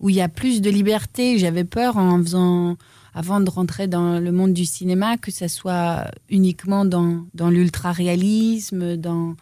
où 0.00 0.10
il 0.10 0.16
y 0.16 0.20
a 0.20 0.28
plus 0.28 0.60
de 0.60 0.68
liberté. 0.68 1.38
J'avais 1.38 1.64
peur 1.64 1.96
en 1.96 2.18
faisant, 2.18 2.76
avant 3.14 3.40
de 3.40 3.48
rentrer 3.48 3.86
dans 3.86 4.20
le 4.20 4.32
monde 4.32 4.52
du 4.52 4.66
cinéma, 4.66 5.16
que 5.16 5.30
ça 5.30 5.48
soit 5.48 6.10
uniquement 6.28 6.84
dans, 6.84 7.24
dans 7.32 7.48
l'ultra-réalisme, 7.48 8.98
dans 8.98 9.34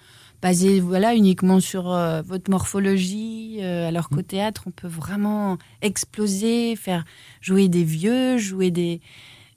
basé 0.45 0.79
voilà 0.79 1.15
uniquement 1.15 1.59
sur 1.59 1.91
euh, 1.91 2.21
votre 2.21 2.51
morphologie 2.51 3.61
euh, 3.63 3.89
alors 3.89 4.11
qu'au 4.11 4.21
théâtre 4.21 4.65
on 4.67 4.71
peut 4.71 4.89
vraiment 4.89 5.57
exploser 5.81 6.77
faire 6.77 7.07
jouer 7.41 7.69
des 7.69 7.83
vieux 7.83 8.37
jouer 8.37 8.71
des 8.71 9.01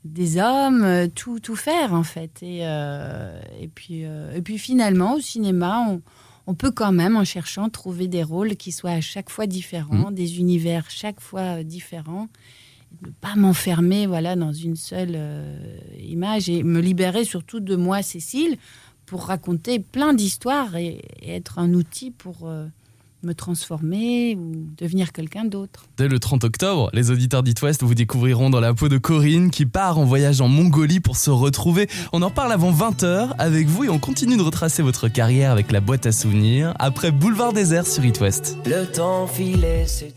des 0.05 0.37
hommes 0.37 0.83
euh, 0.85 1.07
tout 1.13 1.41
tout 1.41 1.57
faire 1.57 1.93
en 1.93 2.03
fait. 2.03 2.41
Et 2.41 2.59
et 3.63 3.67
puis 3.67 4.03
et 4.37 4.41
puis 4.41 4.57
finalement 4.57 5.15
au 5.15 5.19
cinéma 5.19 5.85
on 5.89 6.01
on 6.49 6.53
peut 6.53 6.71
quand 6.71 6.93
même, 6.93 7.17
en 7.17 7.25
cherchant, 7.25 7.69
trouver 7.69 8.07
des 8.07 8.23
rôles 8.23 8.55
qui 8.55 8.71
soient 8.71 8.91
à 8.91 9.01
chaque 9.01 9.29
fois 9.29 9.47
différents, 9.47 10.11
des 10.11 10.39
univers 10.39 10.85
chaque 10.89 11.19
fois 11.19 11.61
différents. 11.61 12.29
ne 13.01 13.09
pas 13.09 13.35
m'enfermer 13.35 14.07
voilà, 14.07 14.37
dans 14.37 14.53
une 14.53 14.77
seule 14.77 15.15
euh, 15.15 15.77
image 15.99 16.47
et 16.47 16.63
me 16.63 16.79
libérer 16.79 17.25
surtout 17.25 17.59
de 17.59 17.75
moi, 17.75 18.01
Cécile, 18.01 18.57
pour 19.07 19.23
raconter 19.23 19.79
plein 19.79 20.13
d'histoires 20.13 20.75
et, 20.75 21.01
et 21.21 21.35
être 21.35 21.57
un 21.57 21.73
outil 21.73 22.11
pour 22.11 22.41
euh, 22.43 22.67
me 23.23 23.33
transformer 23.33 24.35
ou 24.35 24.67
devenir 24.77 25.11
quelqu'un 25.11 25.45
d'autre. 25.45 25.85
Dès 25.97 26.07
le 26.07 26.19
30 26.19 26.43
octobre, 26.43 26.89
les 26.93 27.09
auditeurs 27.09 27.41
d'It 27.41 27.61
West 27.61 27.83
vous 27.83 27.95
découvriront 27.95 28.49
dans 28.49 28.59
la 28.59 28.73
peau 28.73 28.89
de 28.89 28.97
Corinne 28.97 29.49
qui 29.49 29.65
part 29.65 29.97
en 29.97 30.05
voyage 30.05 30.41
en 30.41 30.47
Mongolie 30.47 30.99
pour 30.99 31.17
se 31.17 31.29
retrouver. 31.29 31.89
On 32.13 32.21
en 32.21 32.29
parle 32.29 32.51
avant 32.51 32.71
20h 32.71 33.31
avec 33.39 33.67
vous 33.67 33.85
et 33.85 33.89
on 33.89 33.97
continue 33.97 34.37
de 34.37 34.43
retracer 34.43 34.83
votre 34.83 35.07
carrière 35.07 35.51
avec 35.51 35.71
la 35.71 35.79
boîte 35.79 36.05
à 36.05 36.11
souvenirs 36.11 36.73
après 36.77 37.11
Boulevard 37.11 37.53
désert 37.53 37.87
sur 37.87 38.05
It 38.05 38.19
West. 38.19 38.57
Le 38.65 38.85
temps 38.85 39.25
filait, 39.25 39.85
c'est 39.87 40.13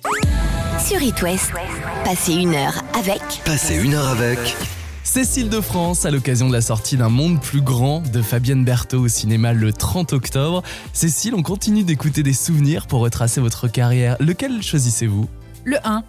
Sur 0.84 1.00
It 1.00 1.22
West, 1.22 1.52
passez 2.04 2.34
une 2.34 2.54
heure 2.54 2.82
avec 2.94 3.22
Passez 3.44 3.76
une 3.82 3.94
heure 3.94 4.08
avec 4.08 4.38
Cécile 5.12 5.48
de 5.48 5.60
France 5.60 6.06
à 6.06 6.12
l'occasion 6.12 6.46
de 6.46 6.52
la 6.52 6.60
sortie 6.60 6.96
d'un 6.96 7.08
monde 7.08 7.40
plus 7.40 7.62
grand 7.62 7.98
de 7.98 8.22
Fabienne 8.22 8.64
Berthaud 8.64 9.00
au 9.00 9.08
cinéma 9.08 9.52
le 9.52 9.72
30 9.72 10.12
octobre. 10.12 10.62
Cécile, 10.92 11.34
on 11.34 11.42
continue 11.42 11.82
d'écouter 11.82 12.22
des 12.22 12.32
souvenirs 12.32 12.86
pour 12.86 13.00
retracer 13.00 13.40
votre 13.40 13.66
carrière. 13.66 14.16
Lequel 14.20 14.62
choisissez-vous? 14.62 15.28
Le 15.64 15.78
1. 15.82 16.04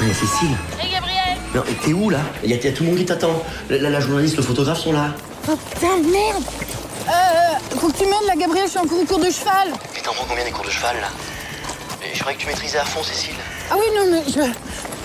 Mais 0.00 0.14
Cécile 0.14 0.56
Hé 0.82 0.90
Gabriel 0.90 1.36
Non, 1.54 1.62
et 1.68 1.74
t'es 1.84 1.92
où 1.92 2.08
là? 2.08 2.20
Il 2.42 2.48
y, 2.48 2.54
a 2.54 2.56
y 2.56 2.66
a 2.66 2.72
tout 2.72 2.84
le 2.84 2.88
monde 2.88 2.98
qui 2.98 3.04
t'attend. 3.04 3.42
La, 3.68 3.76
la- 3.76 3.90
la 3.90 4.00
journaliste, 4.00 4.38
le 4.38 4.42
photographe 4.42 4.78
sont 4.80 4.92
là. 4.94 5.12
Oh 5.50 5.58
putain, 5.70 5.98
merde 5.98 6.42
Euh, 7.08 7.76
faut 7.78 7.88
que 7.90 7.98
tu 7.98 8.04
m'aides 8.04 8.26
là, 8.26 8.36
Gabriel, 8.40 8.64
je 8.64 8.70
suis 8.70 8.78
en 8.80 8.86
cours, 8.86 9.04
cours 9.06 9.18
de 9.18 9.30
cheval. 9.30 9.68
Et 9.98 10.00
t'en 10.00 10.14
prends 10.14 10.24
combien 10.26 10.46
des 10.46 10.50
cours 10.50 10.64
de 10.64 10.70
cheval 10.70 10.96
là? 10.98 11.08
Et 12.10 12.14
Je 12.14 12.20
croyais 12.20 12.38
que 12.38 12.42
tu 12.42 12.48
maîtrisais 12.48 12.78
à 12.78 12.84
fond, 12.86 13.02
Cécile. 13.02 13.34
Ah 13.70 13.74
oui, 13.78 13.84
non, 13.94 14.10
mais 14.10 14.22
je, 14.32 14.40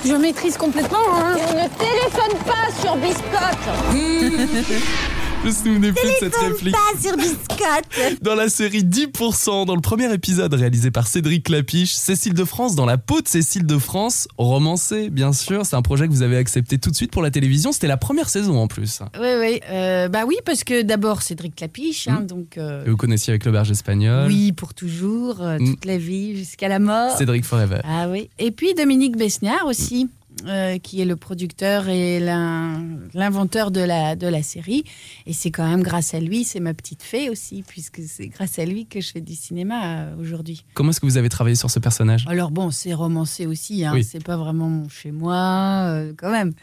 je 0.05 0.13
maîtrise 0.13 0.57
complètement. 0.57 0.97
Hein. 1.13 1.35
Ne 1.53 1.67
téléphone 1.77 2.37
pas 2.45 2.81
sur 2.81 2.95
Biscotte. 2.97 3.59
Je 5.41 5.47
me 5.47 5.51
souvenais 5.53 5.91
plus 5.93 6.07
de 6.09 6.13
cette 6.19 6.35
réplique. 6.35 6.73
Pas 6.73 6.99
sur 7.01 7.15
biscotte 7.15 8.19
Dans 8.21 8.35
la 8.35 8.49
série 8.49 8.83
10%, 8.83 9.65
dans 9.65 9.75
le 9.75 9.81
premier 9.81 10.13
épisode 10.13 10.53
réalisé 10.53 10.91
par 10.91 11.07
Cédric 11.07 11.47
Lapiche, 11.49 11.93
Cécile 11.93 12.33
de 12.33 12.43
France 12.43 12.75
dans 12.75 12.85
la 12.85 12.97
peau 12.97 13.21
de 13.21 13.27
Cécile 13.27 13.65
de 13.65 13.77
France, 13.77 14.27
romancé 14.37 15.09
bien 15.09 15.31
sûr, 15.31 15.65
c'est 15.65 15.75
un 15.77 15.81
projet 15.81 16.07
que 16.07 16.11
vous 16.13 16.23
avez 16.23 16.35
accepté 16.37 16.77
tout 16.77 16.91
de 16.91 16.95
suite 16.95 17.11
pour 17.11 17.21
la 17.21 17.31
télévision, 17.31 17.71
c'était 17.71 17.87
la 17.87 17.97
première 17.97 18.27
saison 18.29 18.57
en 18.59 18.67
plus, 18.67 18.99
Oui, 19.19 19.27
oui. 19.39 19.59
euh, 19.69 20.09
bah 20.09 20.23
oui, 20.27 20.35
parce 20.45 20.63
que 20.65 20.81
d'abord, 20.81 21.21
Cédric 21.21 21.55
Clapiche, 21.55 22.07
hein, 22.09 22.19
Mm. 22.23 22.27
donc... 22.27 22.57
euh, 22.57 22.83
que 22.83 22.89
vous 22.89 22.97
connaissiez 22.97 23.31
avec 23.31 23.45
l'auberge 23.45 23.71
espagnole, 23.71 24.27
oui, 24.27 24.51
pour 24.51 24.73
toujours, 24.73 25.41
euh, 25.41 25.57
Mm. 25.57 25.69
toute 25.71 25.85
la 25.85 25.97
vie, 25.97 26.35
jusqu'à 26.37 26.67
la 26.67 26.79
mort. 26.79 27.17
Cédric 27.17 27.45
Forever. 27.45 27.79
Ah 27.85 28.07
oui. 28.09 28.29
Et 28.39 28.51
puis 28.51 28.73
Dominique 28.73 29.15
Besniard 29.17 29.65
aussi, 29.67 30.09
euh, 30.45 30.77
qui 30.77 31.01
est 31.01 31.05
le 31.05 31.15
producteur 31.15 31.89
et 31.89 32.19
l'in- 32.19 32.83
l'inventeur 33.13 33.71
de 33.71 33.81
la, 33.81 34.15
de 34.15 34.27
la 34.27 34.41
série. 34.43 34.83
Et 35.25 35.33
c'est 35.33 35.51
quand 35.51 35.67
même 35.67 35.81
grâce 35.83 36.13
à 36.13 36.19
lui, 36.19 36.43
c'est 36.43 36.59
ma 36.59 36.73
petite 36.73 37.03
fée 37.03 37.29
aussi, 37.29 37.63
puisque 37.67 38.01
c'est 38.07 38.27
grâce 38.27 38.59
à 38.59 38.65
lui 38.65 38.85
que 38.85 39.01
je 39.01 39.11
fais 39.11 39.21
du 39.21 39.35
cinéma 39.35 39.81
euh, 39.85 40.15
aujourd'hui. 40.21 40.63
Comment 40.73 40.91
est-ce 40.91 40.99
que 40.99 41.05
vous 41.05 41.17
avez 41.17 41.29
travaillé 41.29 41.55
sur 41.55 41.69
ce 41.71 41.79
personnage? 41.79 42.25
Alors 42.27 42.51
bon, 42.51 42.71
c'est 42.71 42.93
romancé 42.93 43.45
aussi, 43.45 43.83
hein, 43.85 43.91
Oui. 43.93 44.03
c'est 44.03 44.23
pas 44.23 44.37
vraiment 44.37 44.69
mon 44.69 44.89
chez 44.89 45.11
moi, 45.11 45.83
euh, 45.87 46.13
quand 46.17 46.31
même. 46.31 46.53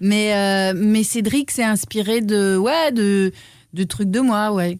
Mais, 0.00 0.34
euh, 0.34 0.72
mais 0.76 1.02
Cédric 1.02 1.50
s'est 1.50 1.64
inspiré 1.64 2.20
de, 2.20 2.56
ouais, 2.56 2.92
de, 2.92 3.32
de 3.74 3.84
trucs 3.84 4.10
de 4.10 4.20
moi, 4.20 4.52
ouais. 4.52 4.78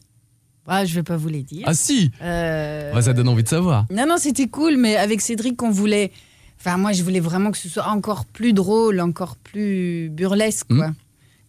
Ouais, 0.69 0.85
je 0.85 0.95
vais 0.97 1.05
pas 1.05 1.17
vous 1.17 1.29
les 1.29 1.45
dire. 1.45 1.63
Ah 1.67 1.75
si 1.75 2.11
Euh, 2.23 2.93
Bah, 2.93 3.01
Ça 3.01 3.13
donne 3.13 3.29
envie 3.29 3.45
de 3.45 3.49
savoir. 3.49 3.87
non, 3.91 4.05
non, 4.09 4.17
c'était 4.19 4.49
cool, 4.49 4.77
mais 4.77 4.97
avec 4.97 5.21
Cédric, 5.21 5.63
on 5.63 5.71
voulait. 5.71 6.11
Enfin, 6.59 6.77
moi, 6.79 6.93
je 6.93 7.03
voulais 7.03 7.21
vraiment 7.21 7.51
que 7.51 7.59
ce 7.59 7.69
soit 7.69 7.87
encore 7.89 8.25
plus 8.25 8.53
drôle, 8.53 9.01
encore 9.01 9.37
plus 9.37 10.09
burlesque, 10.11 10.67
Mm. 10.71 10.77
quoi. 10.79 10.91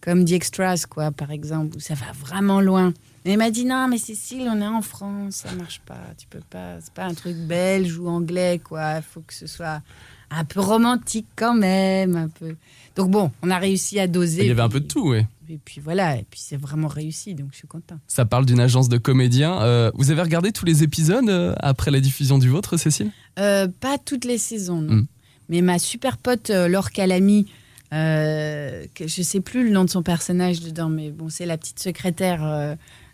Comme 0.00 0.24
The 0.24 0.32
Extras, 0.32 0.84
quoi, 0.88 1.10
par 1.10 1.30
exemple, 1.32 1.76
où 1.76 1.80
ça 1.80 1.94
va 1.94 2.06
vraiment 2.12 2.60
loin. 2.60 2.92
Et 3.24 3.32
il 3.32 3.38
m'a 3.38 3.50
dit 3.50 3.64
non, 3.64 3.88
mais 3.88 3.98
Cécile, 3.98 4.48
on 4.50 4.60
est 4.60 4.66
en 4.66 4.80
France, 4.80 5.34
ça 5.46 5.52
marche 5.52 5.80
pas. 5.84 5.98
Tu 6.16 6.26
peux 6.28 6.40
pas. 6.48 6.76
C'est 6.80 6.92
pas 6.94 7.04
un 7.04 7.14
truc 7.14 7.36
belge 7.36 7.98
ou 7.98 8.08
anglais, 8.08 8.60
quoi. 8.62 8.96
Il 8.98 9.02
faut 9.02 9.20
que 9.20 9.34
ce 9.34 9.46
soit 9.48 9.82
un 10.30 10.44
peu 10.44 10.60
romantique 10.60 11.26
quand 11.36 11.54
même, 11.54 12.16
un 12.16 12.28
peu. 12.28 12.56
Donc 12.96 13.10
bon, 13.10 13.30
on 13.42 13.50
a 13.50 13.58
réussi 13.58 13.98
à 14.00 14.06
doser. 14.06 14.42
Il 14.42 14.48
y 14.48 14.50
avait 14.50 14.62
un 14.62 14.68
peu 14.68 14.80
de 14.80 14.86
tout, 14.86 15.10
oui. 15.10 15.24
Et 15.50 15.58
puis 15.64 15.80
voilà, 15.80 16.16
et 16.16 16.26
puis 16.30 16.40
c'est 16.42 16.58
vraiment 16.58 16.88
réussi, 16.88 17.34
donc 17.34 17.48
je 17.52 17.56
suis 17.56 17.68
contente. 17.68 18.00
Ça 18.06 18.26
parle 18.26 18.44
d'une 18.44 18.60
agence 18.60 18.90
de 18.90 18.98
comédiens. 18.98 19.62
Euh, 19.62 19.90
vous 19.94 20.10
avez 20.10 20.20
regardé 20.20 20.52
tous 20.52 20.66
les 20.66 20.82
épisodes 20.82 21.28
euh, 21.30 21.54
après 21.60 21.90
la 21.90 22.00
diffusion 22.00 22.36
du 22.36 22.50
vôtre, 22.50 22.76
Cécile? 22.76 23.10
Euh, 23.38 23.66
pas 23.80 23.96
toutes 23.96 24.26
les 24.26 24.36
saisons, 24.36 24.82
non. 24.82 24.94
Mm. 24.94 25.06
Mais 25.48 25.62
ma 25.62 25.78
super 25.78 26.18
pote 26.18 26.50
Laure 26.50 26.90
Calamy, 26.90 27.46
euh, 27.94 28.84
que 28.94 29.08
je 29.08 29.22
sais 29.22 29.40
plus 29.40 29.64
le 29.64 29.70
nom 29.70 29.84
de 29.84 29.90
son 29.90 30.02
personnage 30.02 30.60
dedans, 30.60 30.90
mais 30.90 31.10
bon, 31.10 31.30
c'est 31.30 31.46
la 31.46 31.56
petite 31.56 31.78
secrétaire 31.78 32.44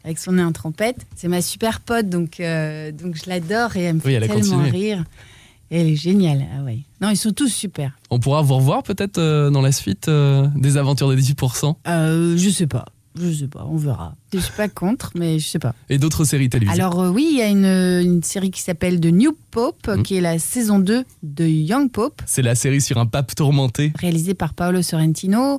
avec 0.02 0.18
son 0.18 0.32
nez 0.32 0.42
en 0.42 0.50
trompette. 0.50 1.06
C'est 1.14 1.28
ma 1.28 1.40
super 1.40 1.78
pote, 1.80 2.08
donc, 2.08 2.38
donc 2.38 3.14
je 3.14 3.28
l'adore 3.28 3.76
et 3.76 3.82
elle 3.82 3.94
me 3.94 4.00
Oui, 4.00 4.06
fait 4.06 4.12
elle 4.14 4.26
tellement 4.26 4.62
rire. 4.62 5.04
Elle 5.70 5.88
est 5.88 5.96
géniale, 5.96 6.44
ah 6.56 6.62
ouais. 6.62 6.80
Non, 7.00 7.10
ils 7.10 7.16
sont 7.16 7.32
tous 7.32 7.48
super. 7.48 7.92
On 8.10 8.18
pourra 8.18 8.42
vous 8.42 8.54
revoir 8.56 8.82
peut-être 8.82 9.18
euh, 9.18 9.50
dans 9.50 9.62
la 9.62 9.72
suite 9.72 10.08
euh, 10.08 10.46
des 10.56 10.76
aventures 10.76 11.08
des 11.10 11.20
10% 11.20 11.74
Euh, 11.88 12.36
je 12.36 12.48
sais 12.50 12.66
pas, 12.66 12.84
je 13.20 13.32
sais 13.32 13.48
pas, 13.48 13.66
on 13.68 13.76
verra. 13.76 14.14
Je 14.32 14.38
suis 14.38 14.52
pas 14.52 14.68
contre, 14.68 15.10
mais 15.14 15.38
je 15.38 15.48
sais 15.48 15.58
pas. 15.58 15.74
et 15.88 15.98
d'autres 15.98 16.24
séries 16.24 16.48
télévisées. 16.50 16.80
Alors 16.80 17.00
euh, 17.00 17.10
oui, 17.10 17.26
il 17.32 17.38
y 17.38 17.42
a 17.42 17.48
une, 17.48 17.64
une 17.64 18.22
série 18.22 18.50
qui 18.50 18.60
s'appelle 18.60 19.00
The 19.00 19.06
New 19.06 19.36
Pope, 19.50 19.86
Mm. 19.88 20.02
qui 20.02 20.16
est 20.16 20.20
la 20.20 20.38
saison 20.38 20.78
2 20.78 21.04
de 21.22 21.44
Young 21.46 21.90
Pope. 21.90 22.22
C'est 22.26 22.42
la 22.42 22.54
série 22.54 22.80
sur 22.80 22.98
un 22.98 23.06
pape 23.06 23.34
tourmenté. 23.34 23.92
réalisé 23.98 24.34
par 24.34 24.54
Paolo 24.54 24.82
Sorrentino. 24.82 25.58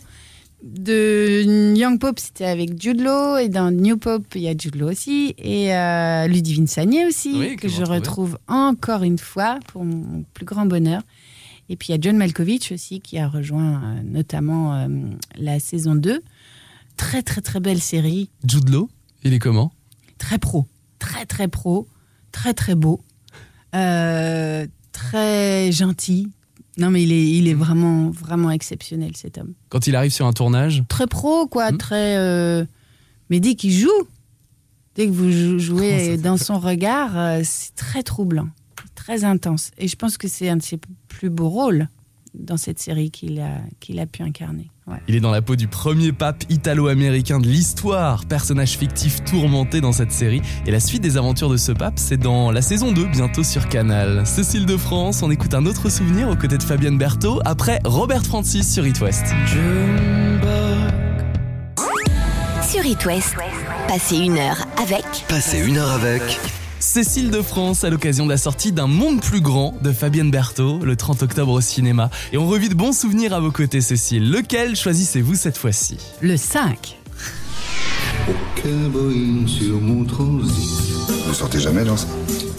De 0.63 1.75
Young 1.75 1.99
Pope, 1.99 2.19
c'était 2.19 2.45
avec 2.45 2.81
Jude 2.81 3.01
Law, 3.01 3.37
et 3.37 3.49
dans 3.49 3.71
New 3.71 3.97
Pope, 3.97 4.33
il 4.35 4.41
y 4.41 4.47
a 4.47 4.55
Jude 4.57 4.75
Law 4.75 4.89
aussi, 4.89 5.35
et 5.37 5.75
euh, 5.75 6.27
Ludivine 6.27 6.67
Sagné 6.67 7.05
aussi, 7.05 7.33
Oui, 7.37 7.55
que 7.55 7.67
je 7.67 7.83
retrouve 7.83 8.39
encore 8.47 9.03
une 9.03 9.19
fois, 9.19 9.59
pour 9.67 9.85
mon 9.85 10.23
plus 10.33 10.45
grand 10.45 10.65
bonheur. 10.65 11.01
Et 11.69 11.75
puis 11.75 11.89
il 11.89 11.91
y 11.91 11.95
a 11.95 12.01
John 12.01 12.17
Malkovich 12.17 12.71
aussi, 12.71 12.99
qui 12.99 13.17
a 13.17 13.27
rejoint 13.27 13.81
euh, 13.83 14.01
notamment 14.03 14.75
euh, 14.75 14.87
la 15.35 15.59
saison 15.59 15.95
2. 15.95 16.21
Très, 16.97 17.23
très, 17.23 17.41
très 17.41 17.59
belle 17.59 17.81
série, 17.81 18.29
Jude 18.47 18.69
Law, 18.69 18.89
il 19.23 19.33
est 19.33 19.39
comment? 19.39 19.73
Très 20.17 20.37
pro, 20.37 20.65
très, 20.99 21.25
très 21.25 21.47
pro, 21.47 21.87
très, 22.31 22.53
très 22.53 22.75
beau, 22.75 23.01
euh, 23.75 24.65
très 24.91 25.71
gentil. 25.71 26.29
Non, 26.77 26.89
mais 26.89 27.03
il 27.03 27.11
est, 27.13 27.29
il 27.31 27.47
est 27.47 27.53
vraiment, 27.53 28.09
vraiment 28.09 28.51
exceptionnel, 28.51 29.11
cet 29.15 29.37
homme. 29.37 29.53
Quand 29.69 29.87
il 29.87 29.95
arrive 29.95 30.11
sur 30.11 30.25
un 30.25 30.33
tournage, 30.33 30.83
très 30.89 31.07
pro, 31.07 31.47
quoi, 31.47 31.71
Hmm. 31.71 31.77
très. 31.77 32.17
euh, 32.17 32.65
Mais 33.29 33.39
dès 33.39 33.55
qu'il 33.55 33.71
joue, 33.71 33.89
dès 34.95 35.07
que 35.07 35.11
vous 35.11 35.55
Oh, 35.55 35.59
jouez 35.59 36.17
dans 36.17 36.37
son 36.37 36.59
regard, 36.59 37.17
euh, 37.17 37.41
c'est 37.43 37.73
très 37.75 38.03
troublant, 38.03 38.49
très 38.93 39.23
intense. 39.23 39.71
Et 39.77 39.87
je 39.87 39.95
pense 39.95 40.17
que 40.17 40.27
c'est 40.27 40.49
un 40.49 40.57
de 40.57 40.63
ses 40.63 40.79
plus 41.07 41.29
beaux 41.29 41.49
rôles 41.49 41.87
dans 42.33 42.57
cette 42.57 42.79
série 42.79 43.09
qu'il 43.11 43.39
a, 43.39 43.61
qu'il 43.79 43.99
a 43.99 44.05
pu 44.05 44.21
incarner. 44.23 44.69
Ouais. 44.87 44.97
il 45.07 45.15
est 45.15 45.19
dans 45.19 45.31
la 45.31 45.41
peau 45.41 45.55
du 45.55 45.67
premier 45.67 46.11
pape 46.11 46.43
italo-américain 46.49 47.39
de 47.39 47.47
l'histoire, 47.47 48.25
personnage 48.25 48.77
fictif 48.77 49.23
tourmenté 49.23 49.81
dans 49.81 49.91
cette 49.91 50.11
série. 50.11 50.43
Et 50.67 50.71
la 50.71 50.79
suite 50.79 51.01
des 51.01 51.17
aventures 51.17 51.49
de 51.49 51.57
ce 51.57 51.71
pape, 51.71 51.95
c'est 51.97 52.17
dans 52.17 52.51
la 52.51 52.61
saison 52.61 52.91
2, 52.91 53.05
bientôt 53.05 53.43
sur 53.43 53.67
Canal. 53.67 54.27
Cécile 54.27 54.67
de 54.67 54.77
France, 54.77 55.23
on 55.23 55.31
écoute 55.31 55.55
un 55.55 55.65
autre 55.65 55.89
souvenir 55.89 56.29
aux 56.29 56.35
côtés 56.35 56.59
de 56.59 56.63
Fabienne 56.63 56.99
Berthaud, 56.99 57.41
après 57.45 57.79
Robert 57.83 58.23
Francis 58.23 58.71
sur 58.71 58.85
It 58.85 59.01
West. 59.01 59.25
Sur 62.61 62.85
It 62.85 63.05
West, 63.05 63.35
passez 63.87 64.17
une 64.17 64.37
heure 64.37 64.67
avec 64.79 65.05
Passez 65.27 65.65
une 65.65 65.77
heure 65.77 65.91
avec 65.91 66.21
Cécile 66.85 67.31
de 67.31 67.41
France 67.41 67.83
à 67.83 67.89
l'occasion 67.89 68.25
de 68.25 68.29
la 68.29 68.37
sortie 68.37 68.71
d'un 68.71 68.85
monde 68.85 69.19
plus 69.19 69.41
grand 69.41 69.73
de 69.81 69.91
Fabienne 69.91 70.29
Berthaud 70.29 70.85
le 70.85 70.95
30 70.95 71.23
octobre 71.23 71.51
au 71.53 71.59
cinéma. 71.59 72.11
Et 72.31 72.37
on 72.37 72.47
revit 72.47 72.69
de 72.69 72.75
bons 72.75 72.93
souvenirs 72.93 73.33
à 73.33 73.39
vos 73.39 73.51
côtés, 73.51 73.81
Cécile. 73.81 74.29
Lequel 74.29 74.75
choisissez-vous 74.75 75.33
cette 75.33 75.57
fois-ci? 75.57 75.97
Le 76.21 76.37
5. 76.37 76.95
Aucun 78.29 78.89
Boeing 78.89 79.47
sur 79.47 79.81
mon 79.81 80.05
transit, 80.05 80.53
Vous 81.27 81.33
sortez 81.33 81.59
jamais 81.59 81.83
dans 81.83 81.97
ça? 81.97 82.07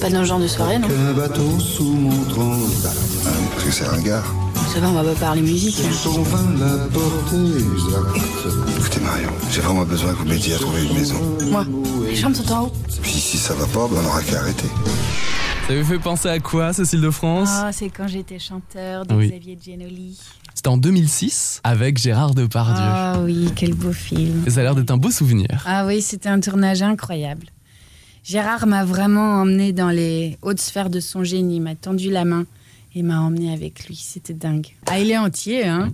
Pas 0.01 0.11
dans 0.11 0.21
le 0.21 0.27
genre 0.27 0.39
de 0.41 0.47
soirée, 0.47 0.79
non 0.79 0.89
qu'un 0.89 1.13
bateau 1.15 1.59
sous 1.59 1.85
mon 1.85 2.25
transit. 2.25 2.87
Ah 2.87 3.31
oui, 3.41 3.47
Parce 3.53 3.65
que 3.65 3.71
c'est 3.71 3.87
ringard. 3.87 4.25
Ça 4.73 4.81
va, 4.81 4.89
on 4.89 4.93
va 4.93 5.03
pas 5.05 5.19
parler 5.21 5.41
musique. 5.41 5.77
hein. 5.85 5.91
Son 5.93 6.23
vin 6.23 6.45
la 6.59 6.77
portée 6.89 7.57
exacte. 7.57 8.79
Écoutez 8.79 9.01
Marion, 9.01 9.31
j'ai 9.51 9.61
vraiment 9.63 9.85
besoin 9.85 10.13
que 10.13 10.19
vous 10.19 10.25
m'aidiez 10.27 10.55
à 10.55 10.59
trouver 10.59 10.85
une 10.85 10.95
maison. 10.95 11.17
Moi, 11.51 11.65
les 12.09 12.15
chambres 12.17 12.37
sont 12.37 12.53
en 12.53 12.63
haut. 12.65 12.73
Puis 13.03 13.13
si 13.13 13.39
ça 13.39 13.55
va 13.55 13.65
pas, 13.67 13.89
ben, 13.89 14.01
on 14.03 14.07
aura 14.07 14.23
qu'à 14.23 14.41
arrêter. 14.41 14.69
Ça 15.69 15.75
vous 15.75 15.85
fait 15.85 15.99
penser 15.99 16.29
à 16.29 16.39
quoi, 16.41 16.73
Cécile 16.73 17.01
de 17.01 17.11
France 17.11 17.49
Ah, 17.51 17.71
c'est 17.73 17.89
quand 17.89 18.07
j'étais 18.07 18.39
chanteur 18.39 19.07
de 19.07 19.15
Oui. 19.15 19.29
Xavier 19.31 19.59
Giannoli. 19.61 20.19
C'était 20.55 20.69
en 20.69 20.77
2006 20.77 21.61
avec 21.65 21.99
Gérard 21.99 22.35
Depardieu. 22.35 22.75
Ah 22.87 23.17
oui, 23.21 23.51
quel 23.57 23.75
beau 23.75 23.93
film. 23.93 24.45
Et 24.47 24.51
ça 24.51 24.61
a 24.61 24.63
l'air 24.65 24.75
d'être 24.75 24.91
un 24.91 24.97
beau 24.97 25.11
souvenir. 25.11 25.65
Ah 25.67 25.85
oui, 25.87 26.03
c'était 26.03 26.29
un 26.29 26.41
tournage 26.41 26.83
incroyable. 26.83 27.47
Gérard 28.27 28.67
m'a 28.67 28.85
vraiment 28.85 29.41
emmené 29.43 29.73
dans 29.73 29.91
les 29.91 30.37
hautes 30.43 30.61
sphères 30.61 30.91
de 30.91 30.99
son 31.01 31.23
génie, 31.23 31.61
m'a 31.61 31.75
tendu 31.77 32.11
la 32.11 32.25
main 32.25 32.45
Il 32.95 33.05
m'a 33.05 33.21
emmené 33.21 33.53
avec 33.53 33.87
lui, 33.87 33.95
c'était 33.97 34.35
dingue. 34.35 34.67
Ah, 34.87 34.99
il 34.99 35.11
est 35.11 35.19
entier, 35.19 35.65
hein. 35.67 35.93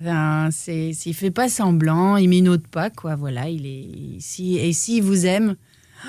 Enfin, 0.00 0.48
c'est, 0.52 0.90
il 1.06 1.14
fait 1.14 1.30
pas 1.30 1.48
semblant, 1.48 2.16
il 2.18 2.28
minaude 2.28 2.66
pas, 2.66 2.90
quoi. 2.90 3.16
Voilà, 3.16 3.48
il 3.48 3.64
est 3.66 4.16
ici. 4.18 4.56
Et 4.58 4.72
s'il 4.72 5.02
vous 5.02 5.24
aime, 5.26 5.56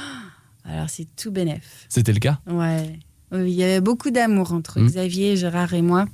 alors 0.65 0.89
c'est 0.89 1.07
tout 1.15 1.31
bénef. 1.31 1.85
C'était 1.89 2.13
le 2.13 2.19
cas? 2.19 2.39
Ouais. 2.47 2.99
Il 3.33 3.49
y 3.49 3.63
avait 3.63 3.81
beaucoup 3.81 4.11
d'amour 4.11 4.53
entre 4.53 4.79
Mhm. 4.79 4.87
Xavier, 4.87 5.37
Gérard 5.37 5.73
et 5.73 5.81
moi. 5.81 6.05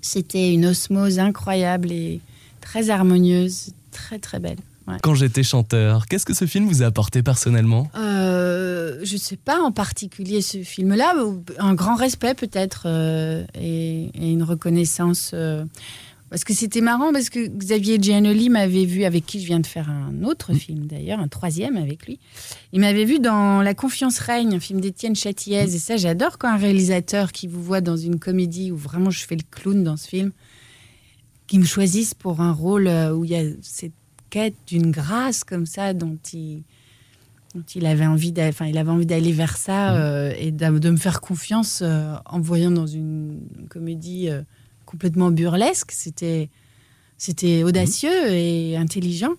C'était 0.00 0.52
une 0.54 0.66
osmose 0.66 1.18
incroyable 1.18 1.92
et 1.92 2.20
très 2.60 2.90
harmonieuse, 2.90 3.70
très 3.90 4.18
très 4.18 4.40
belle. 4.40 4.58
Ouais. 4.88 4.96
Quand 5.02 5.14
j'étais 5.14 5.44
chanteur, 5.44 6.06
qu'est-ce 6.06 6.26
que 6.26 6.34
ce 6.34 6.44
film 6.44 6.66
vous 6.66 6.82
a 6.82 6.86
apporté 6.86 7.22
personnellement? 7.22 7.88
Euh, 7.94 8.11
je 9.02 9.16
sais 9.16 9.36
pas 9.36 9.60
en 9.60 9.72
particulier 9.72 10.42
ce 10.42 10.62
film-là, 10.62 11.14
un 11.58 11.74
grand 11.74 11.94
respect 11.94 12.34
peut-être 12.34 12.84
euh, 12.86 13.44
et, 13.54 14.10
et 14.14 14.32
une 14.32 14.42
reconnaissance. 14.42 15.32
euh, 15.34 15.64
parce 16.32 16.44
que 16.44 16.54
c'était 16.54 16.80
marrant, 16.80 17.12
parce 17.12 17.28
que 17.28 17.46
Xavier 17.46 17.98
Giannoli 18.00 18.48
m'avait 18.48 18.86
vu, 18.86 19.04
avec 19.04 19.26
qui 19.26 19.38
je 19.38 19.44
viens 19.44 19.60
de 19.60 19.66
faire 19.66 19.90
un 19.90 20.22
autre 20.22 20.54
film 20.54 20.86
d'ailleurs, 20.86 21.20
un 21.20 21.28
troisième 21.28 21.76
avec 21.76 22.06
lui. 22.06 22.18
Il 22.72 22.80
m'avait 22.80 23.04
vu 23.04 23.18
dans 23.18 23.60
La 23.60 23.74
confiance 23.74 24.18
règne, 24.18 24.54
un 24.54 24.58
film 24.58 24.80
d'Étienne 24.80 25.14
Châtillaise. 25.14 25.74
Et 25.74 25.78
ça, 25.78 25.98
j'adore 25.98 26.38
quand 26.38 26.48
un 26.48 26.56
réalisateur 26.56 27.32
qui 27.32 27.48
vous 27.48 27.62
voit 27.62 27.82
dans 27.82 27.98
une 27.98 28.18
comédie 28.18 28.72
où 28.72 28.78
vraiment 28.78 29.10
je 29.10 29.26
fais 29.26 29.36
le 29.36 29.42
clown 29.50 29.84
dans 29.84 29.98
ce 29.98 30.08
film, 30.08 30.32
qui 31.48 31.58
me 31.58 31.66
choisisse 31.66 32.14
pour 32.14 32.40
un 32.40 32.52
rôle 32.52 32.86
euh, 32.86 33.14
où 33.14 33.26
il 33.26 33.32
y 33.32 33.36
a 33.36 33.44
cette 33.60 33.92
quête 34.30 34.54
d'une 34.66 34.90
grâce 34.90 35.44
comme 35.44 35.66
ça 35.66 35.92
dont 35.92 36.16
il 36.32 36.62
il 37.74 37.86
avait 37.86 38.06
envie 38.06 38.32
d'a- 38.32 38.48
enfin, 38.48 38.66
il 38.66 38.78
avait 38.78 38.90
envie 38.90 39.06
d'aller 39.06 39.32
vers 39.32 39.56
ça 39.56 39.94
euh, 39.96 40.32
et 40.38 40.50
de 40.50 40.90
me 40.90 40.96
faire 40.96 41.20
confiance 41.20 41.80
euh, 41.82 42.14
en 42.26 42.38
me 42.38 42.42
voyant 42.44 42.70
dans 42.70 42.86
une 42.86 43.40
comédie 43.68 44.28
euh, 44.30 44.42
complètement 44.86 45.30
burlesque. 45.30 45.90
C'était 45.92 46.48
c'était 47.18 47.62
audacieux 47.62 48.30
et 48.32 48.76
intelligent 48.76 49.34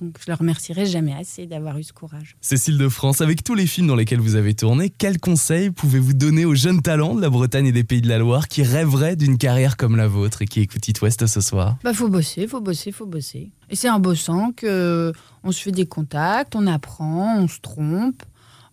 donc 0.00 0.16
je 0.18 0.30
le 0.30 0.34
remercierai 0.34 0.86
jamais 0.86 1.14
assez 1.14 1.46
d'avoir 1.46 1.78
eu 1.78 1.84
ce 1.84 1.92
courage. 1.92 2.36
Cécile 2.40 2.78
de 2.78 2.88
France, 2.88 3.20
avec 3.20 3.42
tous 3.42 3.54
les 3.54 3.66
films 3.66 3.86
dans 3.86 3.96
lesquels 3.96 4.20
vous 4.20 4.34
avez 4.34 4.54
tourné, 4.54 4.90
quels 4.90 5.18
conseils 5.18 5.70
pouvez-vous 5.70 6.12
donner 6.12 6.44
aux 6.44 6.54
jeunes 6.54 6.82
talents 6.82 7.14
de 7.14 7.20
la 7.20 7.30
Bretagne 7.30 7.66
et 7.66 7.72
des 7.72 7.84
Pays 7.84 8.02
de 8.02 8.08
la 8.08 8.18
Loire 8.18 8.48
qui 8.48 8.62
rêveraient 8.62 9.16
d'une 9.16 9.38
carrière 9.38 9.76
comme 9.76 9.96
la 9.96 10.08
vôtre 10.08 10.42
et 10.42 10.46
qui 10.46 10.60
écoutent 10.60 10.86
It 10.86 11.00
West 11.02 11.26
ce 11.26 11.40
soir? 11.40 11.78
Bah 11.82 11.94
faut 11.94 12.08
bosser 12.08 12.46
faut 12.46 12.60
bosser 12.60 12.92
faut 12.92 13.06
bosser. 13.06 13.50
Et 13.70 13.76
c'est 13.76 13.90
en 13.90 14.00
bossant 14.00 14.52
que 14.52 15.12
on 15.42 15.52
se 15.52 15.62
fait 15.62 15.72
des 15.72 15.86
contacts 15.86 16.54
on 16.54 16.66
apprend 16.66 17.38
on 17.38 17.48
se 17.48 17.60
trompe. 17.60 18.22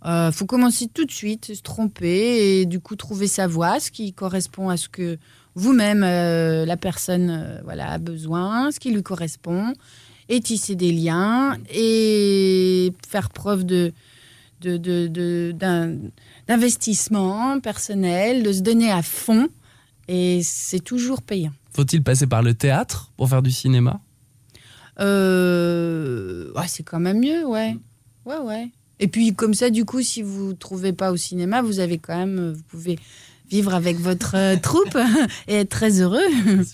Euh, 0.06 0.34
faut 0.34 0.46
commencer 0.46 0.90
tout 0.94 1.06
de 1.06 1.12
suite 1.12 1.56
se 1.56 1.62
tromper 1.62 2.60
et 2.60 2.66
du 2.66 2.82
coup 2.82 2.98
trouver 2.98 3.28
sa 3.28 3.48
voie 3.48 3.80
ce 3.80 3.90
qui 3.90 4.12
correspond 4.12 4.68
à 4.68 4.76
ce 4.76 4.90
que 4.90 5.18
vous-même 5.56 6.04
euh, 6.04 6.66
la 6.66 6.76
personne 6.76 7.30
euh, 7.30 7.62
voilà 7.64 7.92
a 7.92 7.98
besoin 8.00 8.70
ce 8.72 8.82
qui 8.82 8.92
lui 8.92 9.02
correspond 9.02 9.74
et 10.30 10.40
tisser 10.42 10.76
des 10.76 10.92
liens 10.92 11.58
et 11.74 12.94
faire 13.08 13.30
preuve 13.30 13.64
de 13.66 13.94
d'investissement 16.48 17.60
personnel 17.60 18.44
de 18.44 18.54
se 18.54 18.62
donner 18.62 18.90
à 18.90 19.02
fond 19.02 19.50
et 20.08 20.42
c'est 20.44 20.80
toujours 20.80 21.22
payant 21.22 21.52
Faut-il 21.74 22.02
passer 22.02 22.28
par 22.28 22.42
le 22.42 22.54
théâtre 22.54 23.12
pour 23.18 23.30
faire 23.30 23.42
du 23.42 23.52
cinéma? 23.52 24.00
Euh, 25.00 26.52
ouais, 26.54 26.68
c'est 26.68 26.84
quand 26.84 27.00
même 27.00 27.20
mieux, 27.20 27.46
ouais. 27.46 27.78
Ouais, 28.26 28.38
ouais. 28.38 28.70
Et 29.00 29.08
puis, 29.08 29.34
comme 29.34 29.54
ça, 29.54 29.70
du 29.70 29.86
coup, 29.86 30.02
si 30.02 30.22
vous 30.22 30.50
ne 30.50 30.54
trouvez 30.54 30.94
pas 30.94 31.12
au 31.12 31.18
cinéma, 31.18 31.62
vous 31.62 31.80
avez 31.80 31.98
quand 31.98 32.16
même. 32.16 32.52
Vous 32.52 32.64
pouvez 32.64 33.00
vivre 33.50 33.74
avec 33.74 33.98
votre 34.00 34.36
euh, 34.36 34.56
troupe 34.58 34.98
et 35.48 35.56
être 35.56 35.70
très 35.70 36.02
heureux. 36.02 36.24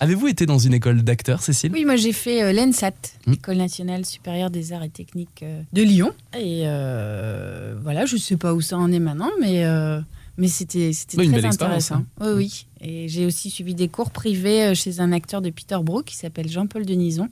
Avez-vous 0.00 0.28
été 0.28 0.46
dans 0.46 0.58
une 0.58 0.72
école 0.74 1.02
d'acteurs, 1.02 1.42
Cécile? 1.42 1.72
Oui, 1.72 1.84
moi, 1.84 1.96
j'ai 1.96 2.12
fait 2.12 2.42
euh, 2.42 2.52
l'ENSAT, 2.52 2.92
Hmm. 3.26 3.32
l'École 3.32 3.56
nationale 3.58 4.06
supérieure 4.06 4.50
des 4.50 4.72
arts 4.72 4.82
et 4.84 4.88
techniques 4.88 5.42
euh, 5.42 5.62
de 5.72 5.82
Lyon. 5.82 6.12
Et 6.34 6.62
euh, 6.66 7.74
voilà, 7.82 8.06
je 8.06 8.14
ne 8.14 8.20
sais 8.20 8.36
pas 8.36 8.54
où 8.54 8.60
ça 8.60 8.78
en 8.78 8.90
est 8.92 8.98
maintenant, 9.00 9.30
mais. 9.40 9.64
euh, 9.64 10.00
mais 10.38 10.48
c'était 10.48 10.92
c'était 10.94 11.18
Oui, 11.18 11.24
une 11.26 11.32
très 11.32 11.40
belle 11.42 11.48
expérience, 11.50 11.90
intéressant. 11.90 12.06
Oui, 12.20 12.32
oui. 12.34 12.66
Et 12.80 13.08
j'ai 13.08 13.26
aussi 13.26 13.50
suivi 13.50 13.74
des 13.74 13.88
cours 13.88 14.10
privés 14.10 14.74
chez 14.74 15.00
un 15.00 15.12
acteur 15.12 15.42
de 15.42 15.50
Peterborough 15.50 16.02
qui 16.04 16.16
s'appelle 16.16 16.48
Jean-Paul 16.48 16.86
Denison. 16.86 17.28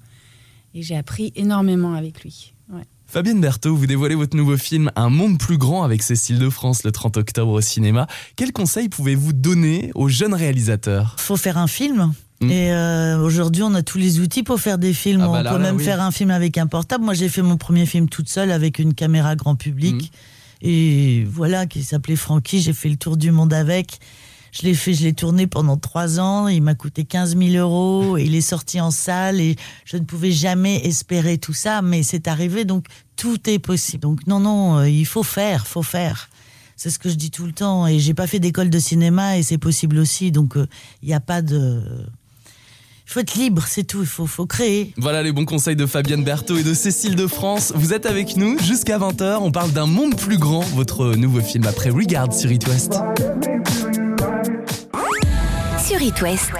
Et 0.74 0.82
j'ai 0.82 0.94
appris 0.96 1.32
énormément 1.34 1.94
avec 1.94 2.22
lui. 2.22 2.52
Ouais. 2.70 2.82
Fabienne 3.10 3.40
Berthaud, 3.40 3.74
vous 3.74 3.86
dévoilez 3.86 4.14
votre 4.14 4.36
nouveau 4.36 4.58
film 4.58 4.92
Un 4.94 5.08
monde 5.08 5.38
plus 5.38 5.56
grand 5.56 5.82
avec 5.82 6.02
Cécile 6.02 6.38
de 6.38 6.50
France 6.50 6.84
le 6.84 6.92
30 6.92 7.16
octobre 7.16 7.52
au 7.52 7.60
cinéma. 7.62 8.06
Quels 8.36 8.52
conseils 8.52 8.90
pouvez-vous 8.90 9.32
donner 9.32 9.90
aux 9.94 10.08
jeunes 10.08 10.34
réalisateurs? 10.34 11.16
Faut 11.18 11.38
faire 11.38 11.56
un 11.56 11.68
film. 11.68 12.12
Mm. 12.42 12.50
Et 12.50 12.70
euh, 12.70 13.18
aujourd'hui, 13.18 13.62
on 13.62 13.72
a 13.72 13.82
tous 13.82 13.96
les 13.96 14.20
outils 14.20 14.42
pour 14.42 14.60
faire 14.60 14.76
des 14.76 14.92
films. 14.92 15.22
Ah 15.22 15.28
bah 15.28 15.38
on 15.38 15.56
peut 15.56 15.58
là, 15.58 15.58
même 15.58 15.76
oui. 15.76 15.84
faire 15.84 16.02
un 16.02 16.10
film 16.10 16.30
avec 16.30 16.58
un 16.58 16.66
portable. 16.66 17.02
Moi, 17.02 17.14
j'ai 17.14 17.30
fait 17.30 17.40
mon 17.40 17.56
premier 17.56 17.86
film 17.86 18.10
toute 18.10 18.28
seule 18.28 18.50
avec 18.50 18.78
une 18.78 18.92
caméra 18.92 19.36
grand 19.36 19.56
public. 19.56 20.12
Mm. 20.62 20.66
Et 20.68 21.24
voilà, 21.24 21.64
qui 21.64 21.84
s'appelait 21.84 22.14
Francky. 22.14 22.60
J'ai 22.60 22.74
fait 22.74 22.90
le 22.90 22.96
tour 22.96 23.16
du 23.16 23.30
monde 23.30 23.54
avec. 23.54 24.00
Je 24.52 24.62
l'ai 24.62 24.74
fait, 24.74 24.94
je 24.94 25.04
l'ai 25.04 25.12
tourné 25.12 25.46
pendant 25.46 25.76
trois 25.76 26.20
ans. 26.20 26.48
Il 26.48 26.62
m'a 26.62 26.74
coûté 26.74 27.04
15 27.04 27.36
000 27.36 27.50
euros. 27.56 28.16
Et 28.16 28.24
il 28.26 28.34
est 28.34 28.40
sorti 28.40 28.80
en 28.80 28.90
salle 28.90 29.40
et 29.40 29.56
je 29.84 29.96
ne 29.96 30.04
pouvais 30.04 30.32
jamais 30.32 30.84
espérer 30.86 31.38
tout 31.38 31.52
ça, 31.52 31.82
mais 31.82 32.02
c'est 32.02 32.28
arrivé. 32.28 32.64
Donc 32.64 32.86
tout 33.16 33.48
est 33.48 33.58
possible. 33.58 34.02
Donc 34.02 34.26
non, 34.26 34.40
non, 34.40 34.78
euh, 34.78 34.88
il 34.88 35.06
faut 35.06 35.22
faire, 35.22 35.66
faut 35.66 35.82
faire. 35.82 36.30
C'est 36.76 36.90
ce 36.90 36.98
que 36.98 37.08
je 37.08 37.16
dis 37.16 37.30
tout 37.30 37.44
le 37.44 37.52
temps. 37.52 37.86
Et 37.86 37.98
j'ai 37.98 38.14
pas 38.14 38.26
fait 38.26 38.38
d'école 38.38 38.70
de 38.70 38.78
cinéma 38.78 39.36
et 39.36 39.42
c'est 39.42 39.58
possible 39.58 39.98
aussi. 39.98 40.30
Donc 40.30 40.56
euh, 40.56 40.66
il 41.02 41.08
n'y 41.08 41.14
a 41.14 41.20
pas 41.20 41.42
de. 41.42 41.82
Il 43.08 43.12
faut 43.12 43.20
être 43.20 43.36
libre, 43.36 43.64
c'est 43.66 43.84
tout. 43.84 44.00
Il 44.00 44.06
faut, 44.06 44.26
faut 44.26 44.46
créer. 44.46 44.92
Voilà 44.98 45.22
les 45.22 45.32
bons 45.32 45.46
conseils 45.46 45.76
de 45.76 45.86
Fabienne 45.86 46.24
Berthaud 46.24 46.58
et 46.58 46.62
de 46.62 46.74
Cécile 46.74 47.16
de 47.16 47.26
France. 47.26 47.72
Vous 47.74 47.94
êtes 47.94 48.04
avec 48.04 48.36
nous 48.36 48.58
jusqu'à 48.58 48.98
20h. 48.98 49.38
On 49.40 49.50
parle 49.50 49.72
d'un 49.72 49.86
monde 49.86 50.14
plus 50.14 50.36
grand, 50.36 50.60
votre 50.60 51.16
nouveau 51.16 51.40
film 51.40 51.66
après 51.66 51.88
Regard 51.88 52.32
sur 52.32 52.52
It 52.52 52.68
West. 52.68 53.00
Sur 55.78 56.02
It 56.02 56.20
West, 56.22 56.50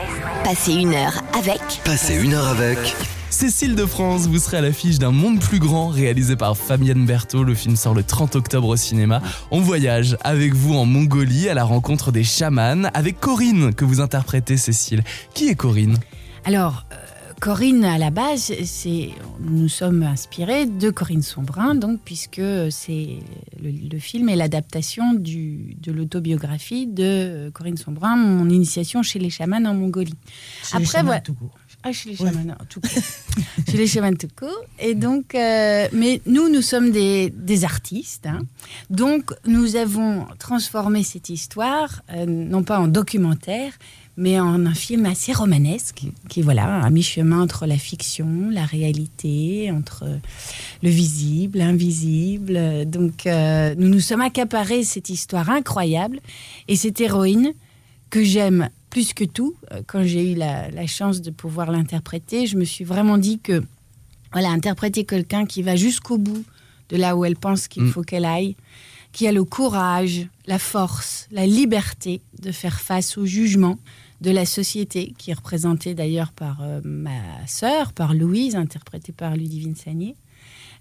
passez 0.45 0.73
une 0.73 0.95
heure 0.95 1.23
avec 1.35 1.61
Passez 1.85 2.17
une 2.17 2.35
heure 2.35 2.49
avec 2.49 2.79
Cécile 3.31 3.75
de 3.77 3.85
France, 3.87 4.27
vous 4.27 4.39
serez 4.39 4.57
à 4.57 4.61
l'affiche 4.63 4.99
d'un 4.99 5.13
monde 5.13 5.39
plus 5.39 5.59
grand 5.59 5.89
réalisé 5.89 6.35
par 6.35 6.57
Fabienne 6.57 7.05
Berthaud. 7.05 7.45
Le 7.45 7.55
film 7.55 7.77
sort 7.77 7.95
le 7.95 8.03
30 8.03 8.37
octobre 8.37 8.69
au 8.69 8.77
cinéma. 8.77 9.21
On 9.51 9.61
voyage 9.61 10.17
avec 10.25 10.55
vous 10.55 10.75
en 10.75 10.87
Mongolie 10.87 11.49
à 11.49 11.55
la 11.55 11.65
rencontre 11.65 12.11
des 12.11 12.25
chamans 12.25 12.89
avec 12.95 13.21
Corinne 13.21 13.75
que 13.75 13.85
vous 13.85 14.01
interprétez 14.01 14.57
Cécile. 14.57 15.05
Qui 15.35 15.49
est 15.49 15.55
Corinne? 15.55 15.99
Alors, 16.45 16.87
Corinne, 17.41 17.85
à 17.85 17.99
la 17.99 18.11
base, 18.11 18.53
c'est, 18.65 19.11
nous 19.41 19.69
sommes 19.69 20.03
inspirés 20.03 20.67
de 20.67 20.91
Corinne 20.91 21.23
Sombrin, 21.23 21.77
donc, 21.77 22.01
puisque 22.05 22.41
c'est 22.71 23.19
le, 23.63 23.71
le 23.93 23.99
film 24.01 24.29
est 24.29 24.35
l'adaptation 24.35 25.13
du, 25.15 25.77
de 25.81 25.93
l'autobiographie 25.93 26.89
de 26.89 27.05
euh, 27.05 27.51
Corinne 27.53 27.77
Sombrin, 27.77 28.17
mon 28.17 28.49
initiation 28.51 29.03
chez 29.05 29.21
les 29.21 29.31
chamans 29.31 29.65
en 29.65 29.75
Mongolie. 29.75 30.15
Chez 30.65 30.79
les 30.79 30.85
Après, 30.85 30.99
chamans 30.99 31.05
voilà. 31.07 31.21
tout 31.21 31.35
court. 31.35 31.57
Ah, 31.85 31.93
chez 31.93 32.11
les 32.11 32.21
Ouais. 32.21 32.29
chamans, 32.33 32.45
non, 32.45 32.55
tout 32.69 32.81
court. 32.81 32.91
chez 33.71 33.77
les 33.77 33.87
chamans 33.87 34.15
tout 34.15 34.29
court. 34.37 34.65
Et 34.81 34.97
donc, 34.97 35.37
euh, 35.37 35.87
mais 35.93 36.21
nous, 36.27 36.49
nous 36.53 36.63
sommes 36.63 36.91
des, 36.91 37.31
des 37.31 37.65
artistes. 37.65 38.27
hein. 38.27 38.41
Donc, 38.91 39.33
nous 39.47 39.77
avons 39.77 40.27
transformé 40.41 41.05
cette 41.05 41.29
histoire, 41.29 42.03
euh, 42.11 42.27
non 42.27 42.65
pas 42.65 42.81
en 42.81 42.89
documentaire, 42.89 43.73
mais 44.19 44.39
en 44.41 44.67
un 44.67 44.75
film 44.75 45.07
assez 45.07 45.33
romanesque, 45.33 46.03
qui 46.29 46.41
est 46.41 46.43
voilà, 46.43 46.83
à 46.83 46.91
mi-chemin 46.91 47.41
entre 47.41 47.67
la 47.67 47.79
fiction, 47.79 48.51
la 48.51 48.67
réalité, 48.67 49.71
entre 49.71 50.05
le 50.83 50.91
visible, 50.91 51.59
l'invisible. 51.59 52.85
Donc, 52.85 53.27
euh, 53.27 53.75
nous 53.79 53.89
nous 53.89 54.01
sommes 54.01 54.21
accaparés 54.21 54.83
cette 54.83 55.09
histoire 55.09 55.49
incroyable 55.51 56.19
et 56.67 56.77
cette 56.77 57.01
héroïne 57.01 57.53
que 58.11 58.25
j'aime 58.25 58.69
plus 58.91 59.15
que 59.15 59.25
tout. 59.25 59.55
Euh, 59.73 59.83
Quand 59.87 60.03
j'ai 60.03 60.33
eu 60.33 60.35
la, 60.35 60.69
la 60.71 60.87
chance 60.87 61.23
de 61.23 61.31
pouvoir 61.31 61.71
l'interpréter, 61.71 62.47
je 62.47 62.57
me 62.57 62.65
suis 62.65 62.85
vraiment 62.85 63.19
dit 63.19 63.39
que, 63.39 63.63
voilà, 64.33 64.49
interpréter 64.51 65.05
quelqu'un 65.05 65.47
qui 65.47 65.63
va 65.63 65.77
jusqu'au 65.77 66.19
bout 66.19 66.45
de 66.91 66.97
là 66.97 67.15
où 67.17 67.25
elle 67.25 67.37
pense 67.37 67.69
qu'il 67.69 67.85
Mm. 67.85 67.91
faut 67.93 68.03
qu'elle 68.03 68.25
aille, 68.25 68.57
qui 69.13 69.29
a 69.29 69.33
le 69.33 69.45
courage, 69.45 70.27
la 70.47 70.59
force, 70.59 71.29
la 71.31 71.47
liberté 71.47 72.21
de 72.43 72.51
faire 72.51 72.81
face 72.81 73.17
au 73.17 73.25
jugement 73.27 73.79
de 74.21 74.31
la 74.31 74.47
société, 74.47 75.15
qui 75.19 75.31
est 75.31 75.35
représentée 75.35 75.95
d'ailleurs 75.95 76.33
par 76.33 76.63
euh, 76.63 76.81
ma 76.85 77.47
sœur, 77.47 77.93
par 77.93 78.15
Louise, 78.15 78.57
interprétée 78.57 79.13
par 79.13 79.37
Ludivine 79.37 79.77
Sagné. 79.77 80.17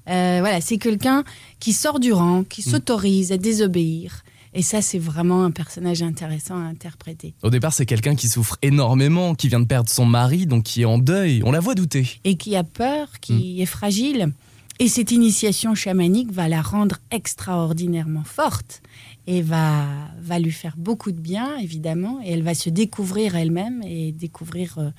Euh, 0.09 0.37
voilà, 0.39 0.61
c'est 0.61 0.77
quelqu'un 0.77 1.23
qui 1.59 1.73
sort 1.73 1.99
du 1.99 2.13
rang, 2.13 2.43
qui 2.43 2.61
s'autorise 2.61 3.31
à 3.31 3.37
désobéir. 3.37 4.23
Et 4.53 4.61
ça, 4.61 4.81
c'est 4.81 4.97
vraiment 4.97 5.43
un 5.43 5.51
personnage 5.51 6.01
intéressant 6.01 6.55
à 6.55 6.63
interpréter. 6.63 7.33
Au 7.43 7.49
départ, 7.49 7.73
c'est 7.73 7.85
quelqu'un 7.85 8.15
qui 8.15 8.29
souffre 8.29 8.57
énormément, 8.61 9.35
qui 9.35 9.49
vient 9.49 9.59
de 9.59 9.65
perdre 9.65 9.89
son 9.89 10.05
mari, 10.05 10.47
donc 10.47 10.63
qui 10.63 10.81
est 10.81 10.85
en 10.85 10.97
deuil. 10.97 11.41
On 11.45 11.51
la 11.51 11.59
voit 11.59 11.75
douter. 11.75 12.07
Et 12.23 12.37
qui 12.37 12.55
a 12.55 12.63
peur, 12.63 13.19
qui 13.19 13.61
est 13.61 13.67
fragile. 13.67 14.31
Et 14.79 14.87
cette 14.87 15.11
initiation 15.11 15.75
chamanique 15.75 16.31
va 16.31 16.47
la 16.47 16.61
rendre 16.61 16.97
extraordinairement 17.11 18.23
forte 18.23 18.81
et 19.27 19.41
va, 19.41 19.85
va 20.21 20.39
lui 20.39 20.51
faire 20.51 20.75
beaucoup 20.77 21.11
de 21.11 21.19
bien, 21.19 21.57
évidemment. 21.57 22.19
Et 22.23 22.31
elle 22.31 22.43
va 22.43 22.55
se 22.55 22.69
découvrir 22.69 23.35
elle-même 23.35 23.83
et 23.83 24.13
découvrir 24.13 24.77
euh, 24.79 24.89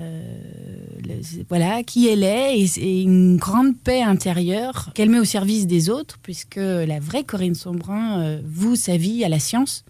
euh, 0.00 1.42
voilà 1.48 1.82
qui 1.82 2.08
elle 2.08 2.24
est 2.24 2.58
et, 2.58 3.02
une 3.02 3.36
grande 3.36 3.76
paix 3.76 4.02
intérieure 4.02 4.90
qu'elle 4.94 5.10
met 5.10 5.18
au 5.18 5.24
service 5.24 5.66
des 5.66 5.90
autres, 5.90 6.18
puisque 6.22 6.56
la 6.56 6.98
vraie 6.98 7.24
Corinne 7.24 7.54
Sombrin 7.54 8.20
euh, 8.20 8.40
voue 8.44 8.74
sa 8.74 8.96
vie 8.96 9.22
à 9.22 9.28
la 9.28 9.38
science 9.38 9.84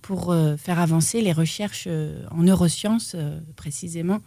pour 0.00 0.34
faire 0.56 0.78
avancer 0.78 1.20
les 1.20 1.32
recherches 1.32 1.86
en 2.30 2.42
neurosciences, 2.42 3.14
précisément, 3.56 4.20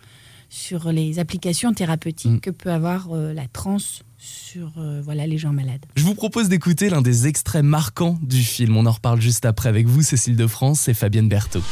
sur 0.51 0.91
les 0.91 1.17
applications 1.17 1.73
thérapeutiques 1.73 2.31
Mm. 2.33 2.39
que 2.41 2.49
peut 2.51 2.71
avoir 2.71 3.07
euh, 3.13 3.33
la 3.33 3.47
transe 3.47 4.03
sur 4.17 4.73
euh, 4.77 5.01
voilà, 5.03 5.25
les 5.25 5.37
gens 5.37 5.53
malades. 5.53 5.85
Je 5.95 6.03
vous 6.03 6.13
propose 6.13 6.49
d'écouter 6.49 6.89
l'un 6.89 7.01
des 7.01 7.25
extraits 7.25 7.63
marquants 7.63 8.19
du 8.21 8.43
film. 8.43 8.75
On 8.77 8.85
en 8.85 8.91
reparle 8.91 9.21
juste 9.21 9.45
après 9.45 9.69
avec 9.69 9.87
vous, 9.87 10.01
Cécile 10.03 10.35
de 10.35 10.45
France 10.45 10.87
et 10.89 10.93
Fabienne 10.93 11.29
Berthaud. 11.29 11.63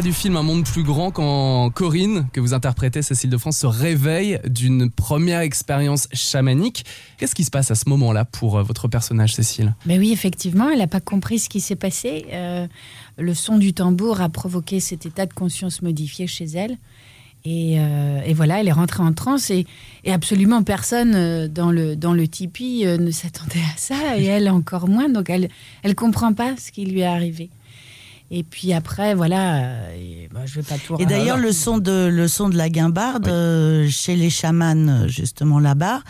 Du 0.00 0.12
film 0.14 0.36
Un 0.36 0.42
monde 0.42 0.64
plus 0.64 0.84
grand 0.84 1.10
quand 1.10 1.68
Corinne, 1.70 2.26
que 2.32 2.40
vous 2.40 2.54
interprétez 2.54 3.02
Cécile 3.02 3.28
de 3.28 3.36
France, 3.36 3.58
se 3.58 3.66
réveille 3.66 4.38
d'une 4.46 4.90
première 4.90 5.40
expérience 5.40 6.08
chamanique. 6.14 6.86
Qu'est-ce 7.18 7.34
qui 7.34 7.44
se 7.44 7.50
passe 7.50 7.70
à 7.70 7.74
ce 7.74 7.88
moment-là 7.90 8.24
pour 8.24 8.56
euh, 8.56 8.62
votre 8.62 8.88
personnage 8.88 9.34
Cécile? 9.34 9.74
Ben 9.84 9.98
oui, 9.98 10.12
effectivement, 10.12 10.70
elle 10.70 10.78
n'a 10.78 10.86
pas 10.86 11.00
compris 11.00 11.38
ce 11.38 11.50
qui 11.50 11.60
s'est 11.60 11.76
passé. 11.76 12.24
Euh, 12.32 12.66
le 13.18 13.34
son 13.34 13.58
du 13.58 13.74
tambour 13.74 14.22
a 14.22 14.30
provoqué 14.30 14.80
cet 14.80 15.04
état 15.04 15.26
de 15.26 15.34
conscience 15.34 15.82
modifié 15.82 16.26
chez 16.26 16.46
elle. 16.46 16.78
Et, 17.44 17.78
euh, 17.78 18.20
voilà, 18.34 18.60
elle 18.60 18.68
est 18.68 18.72
rentrée 18.72 19.02
en 19.02 19.12
transe 19.12 19.50
et, 19.50 19.66
absolument 20.08 20.62
personne 20.62 21.48
dans 21.48 21.70
le, 21.70 21.96
dans 21.96 22.14
le 22.14 22.26
tipi 22.28 22.84
ne 22.86 23.10
s'attendait 23.10 23.64
à 23.74 23.76
ça 23.76 24.16
et 24.16 24.24
elle 24.24 24.48
encore 24.48 24.88
moins. 24.88 25.08
Donc 25.08 25.28
elle 25.28 25.48
elle 25.82 25.94
comprend 25.94 26.32
pas 26.32 26.56
ce 26.56 26.70
qui 26.72 26.86
lui 26.86 27.00
est 27.00 27.04
arrivé. 27.04 27.50
Et 28.34 28.44
puis 28.44 28.72
après, 28.72 29.14
voilà, 29.14 29.92
et, 29.94 30.26
bah, 30.32 30.40
je 30.46 30.54
vais 30.54 30.62
pas 30.62 30.78
tout 30.78 30.96
Et 30.98 31.04
d'ailleurs, 31.04 31.36
le 31.36 31.52
son 31.52 31.76
de 31.76 32.08
le 32.10 32.26
son 32.28 32.48
de 32.48 32.56
la 32.56 32.70
guimbarde 32.70 33.28
euh, 33.28 33.86
chez 33.90 34.16
les 34.16 34.30
chamans, 34.30 35.06
justement 35.06 35.60
là-bas, 35.60 36.00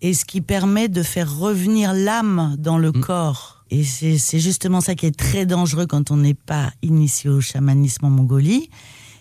est 0.00 0.12
ce 0.12 0.24
qui 0.24 0.40
permet 0.40 0.86
de 0.86 1.02
faire 1.02 1.36
revenir 1.36 1.92
l'âme 1.92 2.54
dans 2.56 2.78
le 2.78 2.92
corps. 2.92 3.64
Et 3.72 3.82
c'est 3.82 4.16
c'est 4.16 4.38
justement 4.38 4.80
ça 4.80 4.94
qui 4.94 5.06
est 5.06 5.18
très 5.18 5.44
dangereux 5.44 5.86
quand 5.88 6.12
on 6.12 6.18
n'est 6.18 6.34
pas 6.34 6.70
initié 6.82 7.30
au 7.30 7.40
chamanisme 7.40 8.04
en 8.04 8.10
Mongolie, 8.10 8.70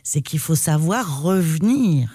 c'est 0.04 0.22
qu'il 0.22 0.38
faut 0.38 0.54
savoir 0.54 1.24
revenir 1.24 2.12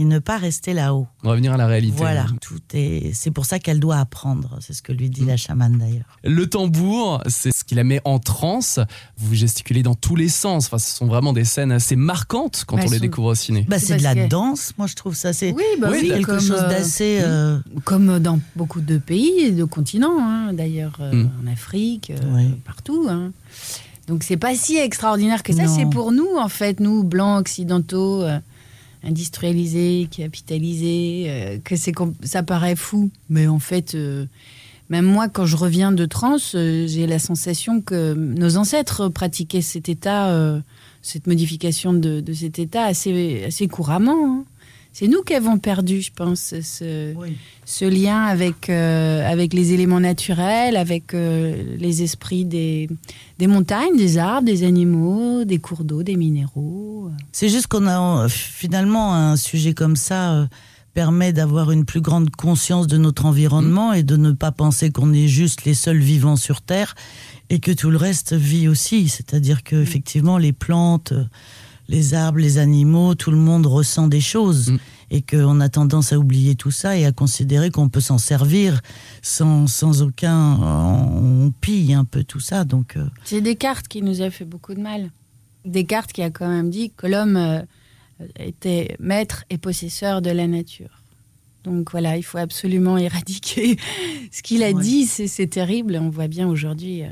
et 0.00 0.04
ne 0.04 0.20
pas 0.20 0.38
rester 0.38 0.72
là-haut. 0.74 1.06
Revenir 1.24 1.52
à 1.52 1.56
la 1.56 1.66
réalité. 1.66 1.96
Voilà, 1.98 2.24
tout 2.40 2.60
est. 2.72 3.10
C'est 3.14 3.32
pour 3.32 3.44
ça 3.46 3.58
qu'elle 3.58 3.80
doit 3.80 3.96
apprendre. 3.98 4.56
C'est 4.60 4.72
ce 4.72 4.80
que 4.80 4.92
lui 4.92 5.10
dit 5.10 5.24
la 5.24 5.36
chamane 5.36 5.76
d'ailleurs. 5.76 6.18
Le 6.22 6.46
tambour, 6.48 7.20
c'est 7.26 7.50
ce 7.52 7.64
qui 7.64 7.74
la 7.74 7.82
met 7.84 8.00
en 8.04 8.18
transe. 8.20 8.78
Vous 9.16 9.34
gesticulez 9.34 9.82
dans 9.82 9.96
tous 9.96 10.14
les 10.14 10.28
sens. 10.28 10.66
Enfin, 10.66 10.78
ce 10.78 10.94
sont 10.96 11.06
vraiment 11.06 11.32
des 11.32 11.44
scènes 11.44 11.72
assez 11.72 11.96
marquantes 11.96 12.64
quand 12.66 12.76
Bah, 12.76 12.82
on 12.86 12.90
les 12.90 12.98
sont- 12.98 13.02
découvre 13.02 13.28
au 13.32 13.34
ciné. 13.34 13.66
Bah, 13.68 13.78
C'est 13.80 13.96
de 13.96 14.02
la 14.04 14.14
que- 14.14 14.28
danse, 14.28 14.72
moi 14.78 14.86
je 14.86 14.94
trouve 14.94 15.14
ça. 15.16 15.32
C'est 15.32 15.52
Oui, 15.52 15.64
bah 15.80 15.88
Oui, 15.90 16.06
quelque 16.08 16.26
comme, 16.26 16.40
chose 16.40 16.52
euh, 16.62 16.68
d'assez. 16.68 17.18
euh, 17.20 17.58
Comme 17.84 18.20
dans 18.20 18.38
beaucoup 18.54 18.80
de 18.80 18.98
pays 18.98 19.40
et 19.40 19.50
de 19.50 19.64
continents, 19.64 20.18
hein, 20.20 20.52
d'ailleurs, 20.52 20.96
euh, 21.00 21.24
Mm. 21.24 21.30
en 21.48 21.52
Afrique, 21.52 22.10
euh, 22.10 22.18
Oui. 22.36 22.54
partout. 22.64 23.06
hein. 23.10 23.32
Donc 24.06 24.22
c'est 24.22 24.36
pas 24.38 24.54
si 24.54 24.76
extraordinaire 24.78 25.42
que 25.42 25.52
ça, 25.52 25.66
c'est 25.68 25.84
pour 25.90 26.12
nous, 26.12 26.36
en 26.38 26.48
fait, 26.48 26.80
nous, 26.80 27.02
blancs, 27.04 27.40
occidentaux, 27.40 28.22
euh, 28.22 28.38
industrialisés, 29.02 30.08
capitalisés, 30.10 31.26
euh, 31.28 31.58
que 31.62 31.76
c'est 31.76 31.92
ça 32.22 32.42
paraît 32.42 32.76
fou. 32.76 33.10
Mais 33.28 33.46
en 33.46 33.58
fait, 33.58 33.94
euh, 33.94 34.26
même 34.90 35.04
moi, 35.04 35.28
quand 35.28 35.46
je 35.46 35.56
reviens 35.56 35.92
de 35.92 36.06
transe, 36.06 36.52
euh, 36.54 36.86
j'ai 36.86 37.06
la 37.06 37.18
sensation 37.18 37.80
que 37.80 38.14
nos 38.14 38.56
ancêtres 38.56 39.08
pratiquaient 39.08 39.62
cet 39.62 39.88
état, 39.88 40.60
cette 41.02 41.26
modification 41.26 41.92
de, 41.92 42.20
de 42.20 42.32
cet 42.32 42.58
état 42.58 42.84
assez, 42.84 43.44
assez 43.44 43.68
couramment. 43.68 44.40
hein. 44.40 44.44
C'est 44.92 45.06
nous 45.06 45.22
qui 45.22 45.34
avons 45.34 45.58
perdu, 45.58 46.00
je 46.00 46.10
pense, 46.12 46.54
ce, 46.60 47.14
ce 47.64 47.84
lien 47.84 48.24
avec, 48.24 48.68
euh, 48.68 49.30
avec 49.30 49.54
les 49.54 49.72
éléments 49.72 50.00
naturels, 50.00 50.76
avec 50.76 51.14
euh, 51.14 51.76
les 51.78 52.02
esprits 52.02 52.44
des, 52.44 52.88
des 53.38 53.46
montagnes, 53.46 53.96
des 53.96 54.18
arbres, 54.18 54.46
des 54.46 54.64
animaux, 54.64 55.44
des 55.44 55.58
cours 55.58 55.84
d'eau, 55.84 56.02
des 56.02 56.16
minéraux. 56.16 57.10
C'est 57.32 57.48
juste 57.48 57.68
qu'on 57.68 57.86
a 57.86 58.24
euh, 58.24 58.28
finalement 58.28 59.14
un 59.14 59.36
sujet 59.36 59.72
comme 59.72 59.94
ça 59.94 60.32
euh, 60.34 60.46
permet 60.94 61.32
d'avoir 61.32 61.70
une 61.70 61.84
plus 61.84 62.00
grande 62.00 62.30
conscience 62.34 62.88
de 62.88 62.96
notre 62.96 63.24
environnement 63.24 63.92
et 63.92 64.02
de 64.02 64.16
ne 64.16 64.32
pas 64.32 64.50
penser 64.50 64.90
qu'on 64.90 65.12
est 65.12 65.28
juste 65.28 65.64
les 65.64 65.74
seuls 65.74 65.98
vivants 65.98 66.34
sur 66.34 66.60
Terre 66.60 66.96
et 67.50 67.60
que 67.60 67.70
tout 67.70 67.90
le 67.90 67.96
reste 67.96 68.32
vit 68.32 68.66
aussi. 68.66 69.08
C'est-à-dire 69.08 69.62
que 69.62 69.76
effectivement 69.76 70.38
les 70.38 70.52
plantes, 70.52 71.12
les 71.88 72.14
arbres, 72.14 72.38
les 72.38 72.58
animaux, 72.58 73.14
tout 73.14 73.30
le 73.30 73.36
monde 73.38 73.66
ressent 73.66 74.08
des 74.08 74.20
choses 74.20 74.70
Mm. 74.72 74.78
et 75.10 75.22
qu'on 75.22 75.60
a 75.60 75.68
tendance 75.68 76.12
à 76.12 76.18
oublier 76.18 76.54
tout 76.54 76.70
ça 76.70 76.98
et 76.98 77.06
à 77.06 77.12
considérer 77.12 77.70
qu'on 77.70 77.88
peut 77.88 78.00
s'en 78.02 78.18
servir 78.18 78.80
sans, 79.22 79.66
sans 79.66 80.02
aucun... 80.02 80.58
On, 80.60 81.50
pille 81.60 81.94
un 81.94 82.04
peu 82.04 82.24
tout 82.24 82.40
ça. 82.40 82.64
Donc 82.64 82.96
euh, 82.96 83.06
C'est 83.24 83.40
Descartes 83.40 83.88
qui 83.88 84.02
nous 84.02 84.20
a 84.20 84.30
fait 84.30 84.44
beaucoup 84.44 84.74
de 84.74 84.80
mal. 84.80 85.10
Descartes 85.64 86.12
qui 86.12 86.22
a 86.22 86.30
quand 86.30 86.48
même 86.48 86.68
dit 86.70 86.92
que 86.96 87.06
l'homme 87.06 87.36
euh, 87.36 87.62
était 88.38 88.96
maître 89.00 89.44
et 89.48 89.56
possesseur 89.58 90.20
de 90.20 90.30
la 90.30 90.46
nature. 90.46 91.02
Donc 91.64 91.90
voilà, 91.90 92.16
il 92.18 92.22
faut 92.22 92.38
absolument 92.38 92.98
éradiquer 93.08 93.78
ce 94.30 94.42
qu'il 94.42 94.62
a 94.62 94.72
Ouais. 94.72 94.82
dit. 94.82 95.06
C'est 95.06 95.46
terrible. 95.46 95.98
On 96.00 96.10
voit 96.10 96.28
bien 96.28 96.46
aujourd'hui 96.48 97.02
euh, 97.02 97.08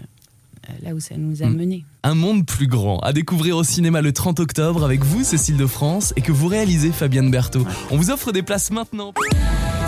là 0.82 0.94
où 0.94 1.00
ça 1.00 1.16
nous 1.16 1.42
a 1.42 1.46
Mm. 1.46 1.56
menés. 1.56 1.84
Un 2.02 2.14
monde 2.14 2.46
plus 2.46 2.66
grand, 2.66 2.98
à 3.00 3.12
découvrir 3.12 3.56
au 3.56 3.64
cinéma 3.64 4.00
le 4.02 4.12
30 4.12 4.40
octobre 4.40 4.84
avec 4.84 5.04
vous, 5.04 5.24
Cécile 5.24 5.56
de 5.56 5.66
France, 5.66 6.12
et 6.16 6.20
que 6.20 6.32
vous 6.32 6.48
réalisez, 6.48 6.92
Fabienne 6.92 7.30
Berthaud. 7.30 7.66
On 7.90 7.96
vous 7.96 8.10
offre 8.10 8.32
des 8.32 8.42
places 8.42 8.70
maintenant. 8.70 9.12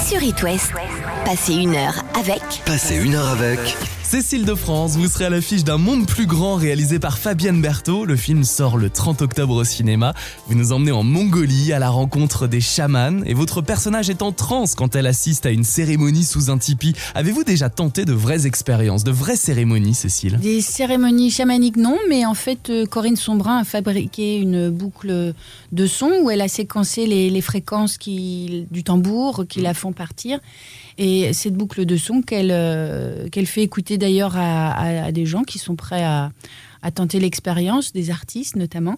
Sur 0.07 0.23
It 0.23 0.43
West, 0.43 0.73
passez 1.25 1.55
une 1.55 1.75
heure 1.75 2.05
avec 2.15 2.41
Passez 2.65 2.97
une 2.97 3.15
heure 3.15 3.29
avec 3.29 3.59
Cécile 4.09 4.47
de 4.47 4.55
France, 4.55 4.97
vous 4.97 5.07
serez 5.07 5.27
à 5.27 5.29
l'affiche 5.29 5.65
d'un 5.65 5.77
monde 5.77 6.07
plus 6.07 6.25
grand 6.25 6.55
réalisé 6.57 6.99
par 6.99 7.19
Fabienne 7.19 7.61
Berthaud. 7.61 8.07
Le 8.07 8.17
film 8.17 8.43
sort 8.43 8.79
le 8.79 8.89
30 8.89 9.21
octobre 9.21 9.57
au 9.57 9.65
cinéma. 9.65 10.15
Vous 10.47 10.55
nous 10.55 10.73
emmenez 10.73 10.93
en 10.93 11.03
Mongolie 11.03 11.75
à 11.75 11.79
la 11.79 11.91
rencontre 11.91 12.47
des 12.47 12.63
chamans 12.63 13.23
et 13.27 13.35
votre 13.35 13.61
personnage 13.61 14.09
est 14.09 14.23
en 14.23 14.33
transe 14.33 14.75
quand 14.75 14.97
elle 14.97 15.07
assiste 15.07 15.45
à 15.45 15.51
une 15.51 15.63
cérémonie 15.63 16.25
sous 16.25 16.51
un 16.51 16.57
tipi. 16.57 16.95
Avez-vous 17.15 17.45
déjà 17.45 17.69
tenté 17.69 18.07
de 18.07 18.15
vraies 18.15 18.47
expériences, 18.47 19.05
de 19.05 19.11
vraies 19.11 19.37
cérémonies, 19.37 19.93
Cécile? 19.93 20.39
Des 20.39 20.63
cérémonies 20.63 21.31
chamaniques, 21.31 21.77
non, 21.77 21.99
mais 22.09 22.25
en 22.25 22.33
fait, 22.33 22.71
euh, 22.71 22.87
Corinne 22.87 23.17
Sombrin 23.17 23.59
a 23.59 23.65
fabriqué 23.65 24.39
une 24.39 24.71
boucle 24.71 25.35
de 25.73 25.87
son 25.87 26.11
où 26.23 26.31
elle 26.31 26.41
a 26.41 26.49
séquencé 26.49 27.05
les, 27.05 27.29
les 27.29 27.43
fréquences 27.43 27.99
qui, 27.99 28.67
du 28.71 28.85
tambour 28.85 29.45
qui 29.47 29.61
la 29.61 29.75
font 29.75 29.93
partir. 29.93 30.41
Et 31.01 31.33
cette 31.33 31.55
boucle 31.55 31.87
de 31.87 31.97
son 31.97 32.23
qu'elle 32.23 32.51
euh, 32.51 33.29
qu'elle 33.29 33.47
fait 33.47 33.63
écouter 33.63 33.98
d'ailleurs 33.99 34.37
à, 34.37 35.13
des 35.13 35.27
gens 35.27 35.43
qui 35.43 35.59
sont 35.59 35.77
prêts 35.77 36.05
à, 36.05 36.31
à 36.83 36.91
tenter 36.91 37.21
l'expérience, 37.21 37.93
des 37.93 38.11
artistes 38.11 38.57
notamment. 38.57 38.97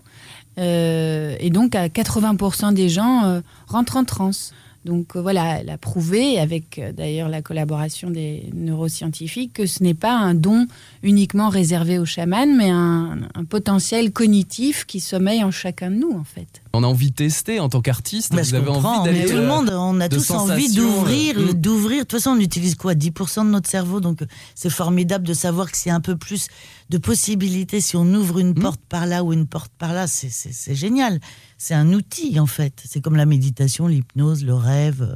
Euh, 0.59 1.37
et 1.41 1.51
donc, 1.51 1.75
à 1.75 1.89
80% 1.89 2.75
des 2.75 2.89
gens 2.89 3.25
euh, 3.25 3.41
rentrent 3.67 3.97
en 3.97 4.05
transe. 4.05 4.53
Donc 4.85 5.15
euh, 5.15 5.21
voilà, 5.21 5.61
elle 5.61 5.71
a 5.71 5.77
prouvé, 5.77 6.39
avec 6.39 6.79
euh, 6.79 6.93
d'ailleurs 6.93 7.29
la 7.29 7.43
collaboration 7.43 8.11
des 8.11 8.51
neuroscientifiques, 8.55 9.53
que 9.53 9.67
ce 9.67 9.83
n'est 9.83 9.95
pas 9.95 10.13
un 10.13 10.35
don 10.35 10.67
uniquement 11.03 11.51
réservé 11.51 11.99
aux 11.99 12.07
chamans, 12.07 12.47
mais 12.47 12.71
un, 12.71 13.19
un 13.35 13.45
potentiel 13.45 14.13
cognitif 14.13 14.87
qui 14.87 15.01
sommeille 15.01 15.45
en 15.45 15.51
chacun 15.51 15.91
de 15.91 15.97
nous, 15.97 16.13
en 16.13 16.25
fait. 16.25 16.63
On 16.73 16.85
a 16.85 16.87
envie 16.87 17.11
de 17.11 17.17
tester 17.17 17.59
en 17.59 17.69
tant 17.69 17.81
qu'artiste. 17.81 18.33
Bah, 18.33 18.43
vous 18.43 18.55
avez 18.55 18.65
comprends, 18.65 19.01
envie 19.01 19.11
d'aller 19.11 19.27
tout 19.27 19.37
le 19.37 19.43
euh, 19.43 19.49
monde, 19.49 19.71
on 19.75 20.01
a 20.01 20.09
tous 20.09 20.31
envie 20.31 20.73
d'ouvrir, 20.73 21.37
euh, 21.37 21.53
mm. 21.53 21.55
d'ouvrir. 21.55 21.99
De 21.99 22.01
toute 22.05 22.13
façon, 22.13 22.37
on 22.37 22.41
utilise 22.41 22.77
quoi? 22.77 22.95
10% 22.95 23.45
de 23.45 23.51
notre 23.51 23.69
cerveau, 23.69 24.01
donc 24.01 24.21
c'est 24.55 24.71
formidable 24.71 25.27
de 25.27 25.35
savoir 25.35 25.71
que 25.71 25.77
a 25.89 25.95
un 25.95 26.01
peu 26.01 26.17
plus 26.17 26.47
de 26.91 26.99
possibilités, 26.99 27.81
si 27.81 27.97
on 27.97 28.05
ouvre 28.15 28.39
une 28.41 28.51
Mm. 28.51 28.55
porte 28.61 28.81
par 28.89 29.07
là 29.07 29.25
ou 29.25 29.33
une 29.33 29.47
porte 29.47 29.73
par 29.79 29.93
là, 29.95 30.07
c'est- 30.07 30.75
génial. 30.75 31.21
C'est 31.57 31.75
un 31.75 31.93
outil, 31.93 32.39
en 32.41 32.47
fait. 32.47 32.83
C'est 32.85 33.01
comme 33.01 33.17
la 33.17 33.27
méditation, 33.27 33.87
l'hypnose, 33.87 34.45
le 34.45 34.55
rêve, 34.55 35.03
euh, 35.03 35.15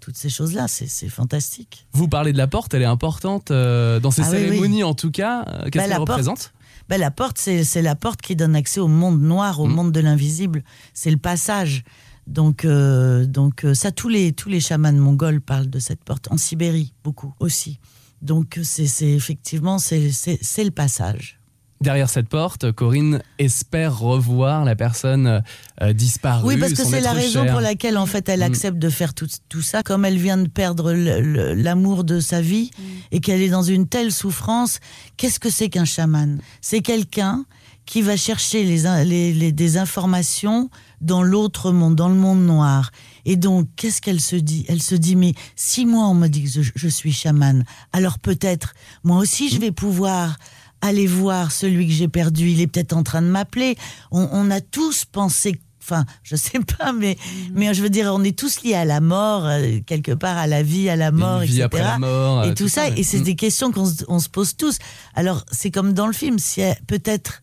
toutes 0.00 0.16
ces 0.16 0.28
choses-là. 0.28 0.66
C'est 0.68 0.88
c'est 0.88 1.08
fantastique. 1.08 1.86
Vous 1.92 2.08
parlez 2.08 2.32
de 2.32 2.38
la 2.38 2.48
porte, 2.48 2.74
elle 2.74 2.82
est 2.82 2.86
importante 2.86 3.50
euh, 3.52 4.00
dans 4.00 4.10
ces 4.10 4.22
Ah 4.22 4.30
oui, 4.32 4.36
oui. 4.36 4.42
cérémonies 4.48 4.82
en 4.82 4.94
tout 4.94 5.10
cas. 5.12 5.44
Euh, 5.46 5.70
Qu'est-ce 5.70 5.84
Bah, 5.84 5.88
qu'elle 5.90 5.98
représente? 6.00 6.52
La 6.90 7.10
porte, 7.10 7.38
c'est 7.38 7.64
c'est 7.64 7.80
la 7.80 7.94
porte 7.94 8.20
qui 8.20 8.36
donne 8.36 8.54
accès 8.54 8.78
au 8.80 8.88
monde 8.88 9.22
noir, 9.22 9.60
au 9.60 9.66
Mm. 9.66 9.72
monde 9.74 9.92
de 9.92 10.00
l'invisible. 10.00 10.62
C'est 10.92 11.10
le 11.10 11.16
passage. 11.16 11.84
Donc, 12.26 12.64
euh, 12.64 13.24
donc 13.26 13.64
ça, 13.74 13.90
tous 13.92 14.08
les, 14.08 14.32
tous 14.32 14.48
les 14.48 14.60
chamans 14.60 14.92
mongols 14.92 15.40
parlent 15.40 15.70
de 15.70 15.78
cette 15.78 16.04
porte. 16.04 16.28
En 16.30 16.36
Sibérie, 16.36 16.92
beaucoup 17.02 17.32
aussi. 17.40 17.78
Donc, 18.22 18.58
c'est 18.62 18.86
c'est- 18.86 19.10
effectivement, 19.12 19.78
c'est 19.78 19.98
le 20.00 20.70
passage. 20.70 21.38
Derrière 21.80 22.08
cette 22.08 22.28
porte, 22.28 22.70
Corinne 22.70 23.20
espère 23.40 23.98
revoir 23.98 24.64
la 24.64 24.76
personne 24.76 25.42
euh, 25.82 25.92
disparue. 25.92 26.46
Oui, 26.46 26.56
parce 26.56 26.74
que 26.74 26.84
c'est 26.84 27.00
la 27.00 27.12
raison 27.12 27.42
cher. 27.42 27.50
pour 27.52 27.60
laquelle, 27.60 27.98
en 27.98 28.06
fait, 28.06 28.28
elle 28.28 28.38
Mm. 28.38 28.44
accepte 28.44 28.78
de 28.78 28.88
faire 28.88 29.14
tout, 29.14 29.26
tout 29.48 29.62
ça. 29.62 29.82
Comme 29.82 30.04
elle 30.04 30.16
vient 30.16 30.36
de 30.36 30.46
perdre 30.46 30.92
l'amour 30.92 32.04
de 32.04 32.20
sa 32.20 32.40
vie 32.40 32.70
et 33.10 33.18
qu'elle 33.18 33.42
est 33.42 33.48
dans 33.48 33.64
une 33.64 33.88
telle 33.88 34.12
souffrance, 34.12 34.78
qu'est-ce 35.16 35.40
que 35.40 35.50
c'est 35.50 35.68
qu'un 35.70 35.84
chaman? 35.84 36.38
C'est 36.60 36.82
quelqu'un 36.82 37.44
qui 37.84 38.00
va 38.00 38.16
chercher 38.16 38.62
les- 38.62 39.32
les- 39.32 39.50
des 39.50 39.76
informations 39.76 40.70
dans 41.00 41.24
l'autre 41.24 41.72
monde, 41.72 41.96
dans 41.96 42.08
le 42.08 42.14
monde 42.14 42.46
noir. 42.46 42.92
Et 43.24 43.36
donc, 43.36 43.68
qu'est-ce 43.76 44.00
qu'elle 44.02 44.20
se 44.20 44.36
dit? 44.36 44.64
Elle 44.68 44.82
se 44.82 44.94
dit, 44.94 45.16
mais 45.16 45.34
si 45.56 45.86
moi 45.86 46.06
on 46.08 46.14
me 46.14 46.28
dit 46.28 46.42
que 46.44 46.50
je, 46.62 46.70
je 46.74 46.88
suis 46.88 47.12
chaman, 47.12 47.64
alors 47.92 48.18
peut-être 48.18 48.74
moi 49.04 49.18
aussi 49.18 49.48
je 49.48 49.58
vais 49.58 49.72
pouvoir 49.72 50.38
aller 50.80 51.06
voir 51.06 51.52
celui 51.52 51.86
que 51.86 51.92
j'ai 51.92 52.08
perdu. 52.08 52.50
Il 52.50 52.60
est 52.60 52.66
peut-être 52.66 52.92
en 52.94 53.04
train 53.04 53.22
de 53.22 53.28
m'appeler. 53.28 53.76
On, 54.10 54.28
on 54.32 54.50
a 54.50 54.60
tous 54.60 55.04
pensé, 55.04 55.60
enfin, 55.80 56.04
je 56.24 56.34
sais 56.34 56.58
pas, 56.78 56.92
mais, 56.92 57.16
mais 57.54 57.72
je 57.72 57.82
veux 57.82 57.90
dire, 57.90 58.10
on 58.12 58.24
est 58.24 58.36
tous 58.36 58.62
liés 58.64 58.74
à 58.74 58.84
la 58.84 59.00
mort, 59.00 59.46
euh, 59.46 59.78
quelque 59.86 60.10
part, 60.10 60.36
à 60.36 60.48
la 60.48 60.64
vie, 60.64 60.88
à 60.88 60.96
la 60.96 61.12
mort, 61.12 61.42
etc. 61.42 61.62
après 61.62 61.82
la 61.82 61.98
mort, 62.00 62.42
et 62.44 62.48
euh, 62.48 62.54
tout, 62.54 62.64
tout 62.64 62.68
ça. 62.68 62.88
Et 62.88 63.04
c'est 63.04 63.20
Mm. 63.20 63.24
des 63.24 63.36
questions 63.36 63.70
qu'on 63.70 63.86
se, 63.86 64.02
on 64.08 64.18
se 64.18 64.28
pose 64.28 64.56
tous. 64.56 64.78
Alors, 65.14 65.44
c'est 65.52 65.70
comme 65.70 65.92
dans 65.92 66.08
le 66.08 66.12
film, 66.12 66.40
si 66.40 66.60
elle- 66.62 66.76
peut-être, 66.88 67.42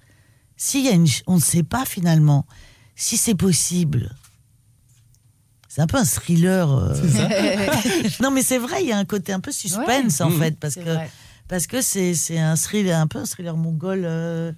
s'il 0.58 0.84
y 0.84 0.90
a 0.90 0.92
une, 0.92 1.08
on 1.26 1.36
ne 1.38 1.42
sait 1.42 1.64
pas 1.64 1.86
finalement, 1.86 2.46
si 2.98 3.16
c'est 3.16 3.36
possible. 3.36 4.14
C'est 5.70 5.82
un 5.82 5.88
peu 5.88 5.98
un 5.98 6.04
thriller. 6.04 6.70
euh. 6.74 6.94
non, 8.22 8.32
mais 8.32 8.42
c'est 8.42 8.58
vrai, 8.58 8.82
il 8.84 8.90
y 8.90 8.92
a 8.92 8.98
un 8.98 9.06
côté 9.06 9.32
un 9.32 9.40
peu 9.40 9.52
suspense 9.52 10.20
Ouais. 10.20 10.26
en 10.26 10.30
Mm. 10.32 10.40
fait, 10.42 10.60
parce 10.60 10.76
que 10.76 10.80
vrai. 10.82 11.10
parce 11.48 11.68
que 11.68 11.82
c'est 11.82 12.14
c'est 12.16 12.40
un 12.40 12.56
thriller, 12.56 13.00
un 13.00 13.08
peu 13.08 13.20
un 13.20 13.26
thriller 13.26 13.56
mongol 13.56 14.02
euh, 14.04 14.52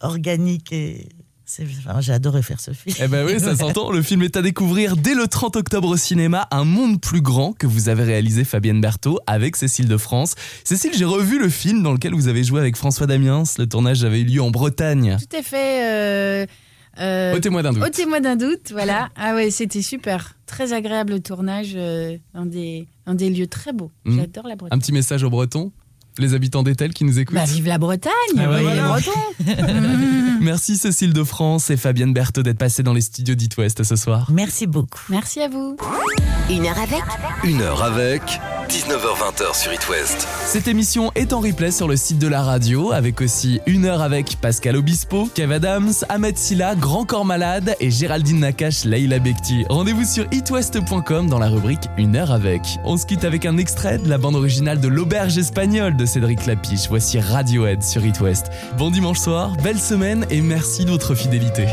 organique 0.00 0.72
et. 0.72 1.08
Enfin, 1.86 2.00
j'ai 2.00 2.12
adoré 2.12 2.42
faire 2.42 2.58
ce 2.58 2.72
film. 2.72 2.96
Eh 3.00 3.06
ben 3.06 3.24
oui, 3.24 3.38
ça 3.38 3.54
s'entend. 3.54 3.92
Le 3.92 4.02
film 4.02 4.22
est 4.22 4.36
à 4.36 4.42
découvrir 4.42 4.96
dès 4.96 5.14
le 5.14 5.28
30 5.28 5.54
octobre 5.54 5.86
au 5.90 5.96
cinéma. 5.96 6.48
Un 6.50 6.64
monde 6.64 7.00
plus 7.00 7.20
grand 7.20 7.52
que 7.52 7.68
vous 7.68 7.88
avez 7.88 8.02
réalisé 8.02 8.42
Fabienne 8.42 8.80
Berthaud 8.80 9.20
avec 9.28 9.54
Cécile 9.54 9.86
de 9.86 9.96
France. 9.96 10.34
Cécile, 10.64 10.90
j'ai 10.92 11.04
revu 11.04 11.38
le 11.38 11.48
film 11.48 11.84
dans 11.84 11.92
lequel 11.92 12.14
vous 12.14 12.26
avez 12.26 12.42
joué 12.42 12.58
avec 12.58 12.74
François 12.76 13.06
Damiens. 13.06 13.44
Le 13.58 13.68
tournage 13.68 14.02
avait 14.02 14.22
eu 14.22 14.24
lieu 14.24 14.42
en 14.42 14.50
Bretagne. 14.50 15.18
Tout 15.20 15.36
à 15.36 15.42
fait. 15.42 15.84
euh, 15.84 16.46
euh, 17.00 17.34
Ôtez-moi 17.36 17.62
d'un 17.62 17.72
doute. 17.72 17.82
Ôtez-moi 17.84 18.20
d'un 18.20 18.36
doute, 18.36 18.70
voilà. 18.72 19.08
Ah 19.16 19.34
ouais, 19.34 19.50
c'était 19.50 19.82
super. 19.82 20.34
Très 20.46 20.72
agréable 20.72 21.14
le 21.14 21.20
tournage 21.20 21.72
euh, 21.74 22.16
dans, 22.34 22.46
des, 22.46 22.86
dans 23.06 23.14
des 23.14 23.30
lieux 23.30 23.46
très 23.46 23.72
beaux. 23.72 23.90
Mm. 24.04 24.16
J'adore 24.16 24.46
la 24.48 24.56
Bretagne. 24.56 24.76
Un 24.76 24.80
petit 24.80 24.92
message 24.92 25.22
aux 25.24 25.30
Bretons, 25.30 25.72
les 26.18 26.34
habitants 26.34 26.62
d'Etel 26.62 26.92
qui 26.94 27.04
nous 27.04 27.18
écoutent. 27.18 27.34
Bah, 27.34 27.44
vive 27.44 27.66
la 27.66 27.78
Bretagne, 27.78 28.12
Ah 28.38 28.46
bah 28.46 28.58
vive 28.58 28.62
voilà. 28.68 28.96
les 28.96 29.02
Bretons. 29.02 30.36
Merci 30.40 30.76
Cécile 30.76 31.12
de 31.12 31.24
France 31.24 31.70
et 31.70 31.76
Fabienne 31.76 32.12
Berthaud 32.12 32.42
d'être 32.42 32.58
passées 32.58 32.82
dans 32.82 32.92
les 32.94 33.00
studios 33.00 33.34
d'It 33.34 33.56
West 33.58 33.82
ce 33.82 33.96
soir. 33.96 34.30
Merci 34.32 34.66
beaucoup. 34.66 35.00
Merci 35.08 35.40
à 35.40 35.48
vous. 35.48 35.76
Une 36.50 36.66
heure 36.66 36.78
avec 36.78 37.02
Une 37.44 37.60
heure 37.60 37.82
avec 37.82 38.22
19h20 38.68 39.54
sur 39.54 39.72
It. 39.72 39.80
Cette 40.44 40.66
émission 40.66 41.12
est 41.14 41.32
en 41.32 41.40
replay 41.40 41.70
sur 41.70 41.86
le 41.86 41.96
site 41.96 42.18
de 42.18 42.26
la 42.26 42.42
radio 42.42 42.90
avec 42.90 43.20
aussi 43.20 43.60
une 43.66 43.84
heure 43.84 44.02
avec 44.02 44.36
Pascal 44.40 44.76
Obispo, 44.76 45.28
Kev 45.34 45.54
Adams, 45.54 45.92
Ahmed 46.08 46.36
Silla, 46.36 46.74
Grand 46.74 47.04
Corps 47.04 47.24
Malade 47.24 47.76
et 47.78 47.90
Géraldine 47.90 48.40
Nakache, 48.40 48.84
Leila 48.84 49.20
Bekti. 49.20 49.64
Rendez-vous 49.68 50.04
sur 50.04 50.26
itwest.com 50.32 51.28
dans 51.28 51.38
la 51.38 51.48
rubrique 51.48 51.84
Une 51.96 52.16
heure 52.16 52.32
avec. 52.32 52.62
On 52.84 52.96
se 52.96 53.06
quitte 53.06 53.24
avec 53.24 53.46
un 53.46 53.56
extrait 53.56 53.98
de 53.98 54.08
la 54.08 54.18
bande 54.18 54.34
originale 54.34 54.80
de 54.80 54.88
L'Auberge 54.88 55.38
espagnole 55.38 55.96
de 55.96 56.04
Cédric 56.04 56.46
Lapiche. 56.46 56.88
Voici 56.88 57.20
Radiohead 57.20 57.82
sur 57.82 58.04
It. 58.04 58.16
Bon 58.78 58.90
dimanche 58.90 59.18
soir, 59.18 59.52
belle 59.62 59.80
semaine 59.80 60.26
et 60.30 60.40
merci 60.40 60.84
de 60.84 60.90
votre 60.90 61.14
fidélité. 61.14 61.66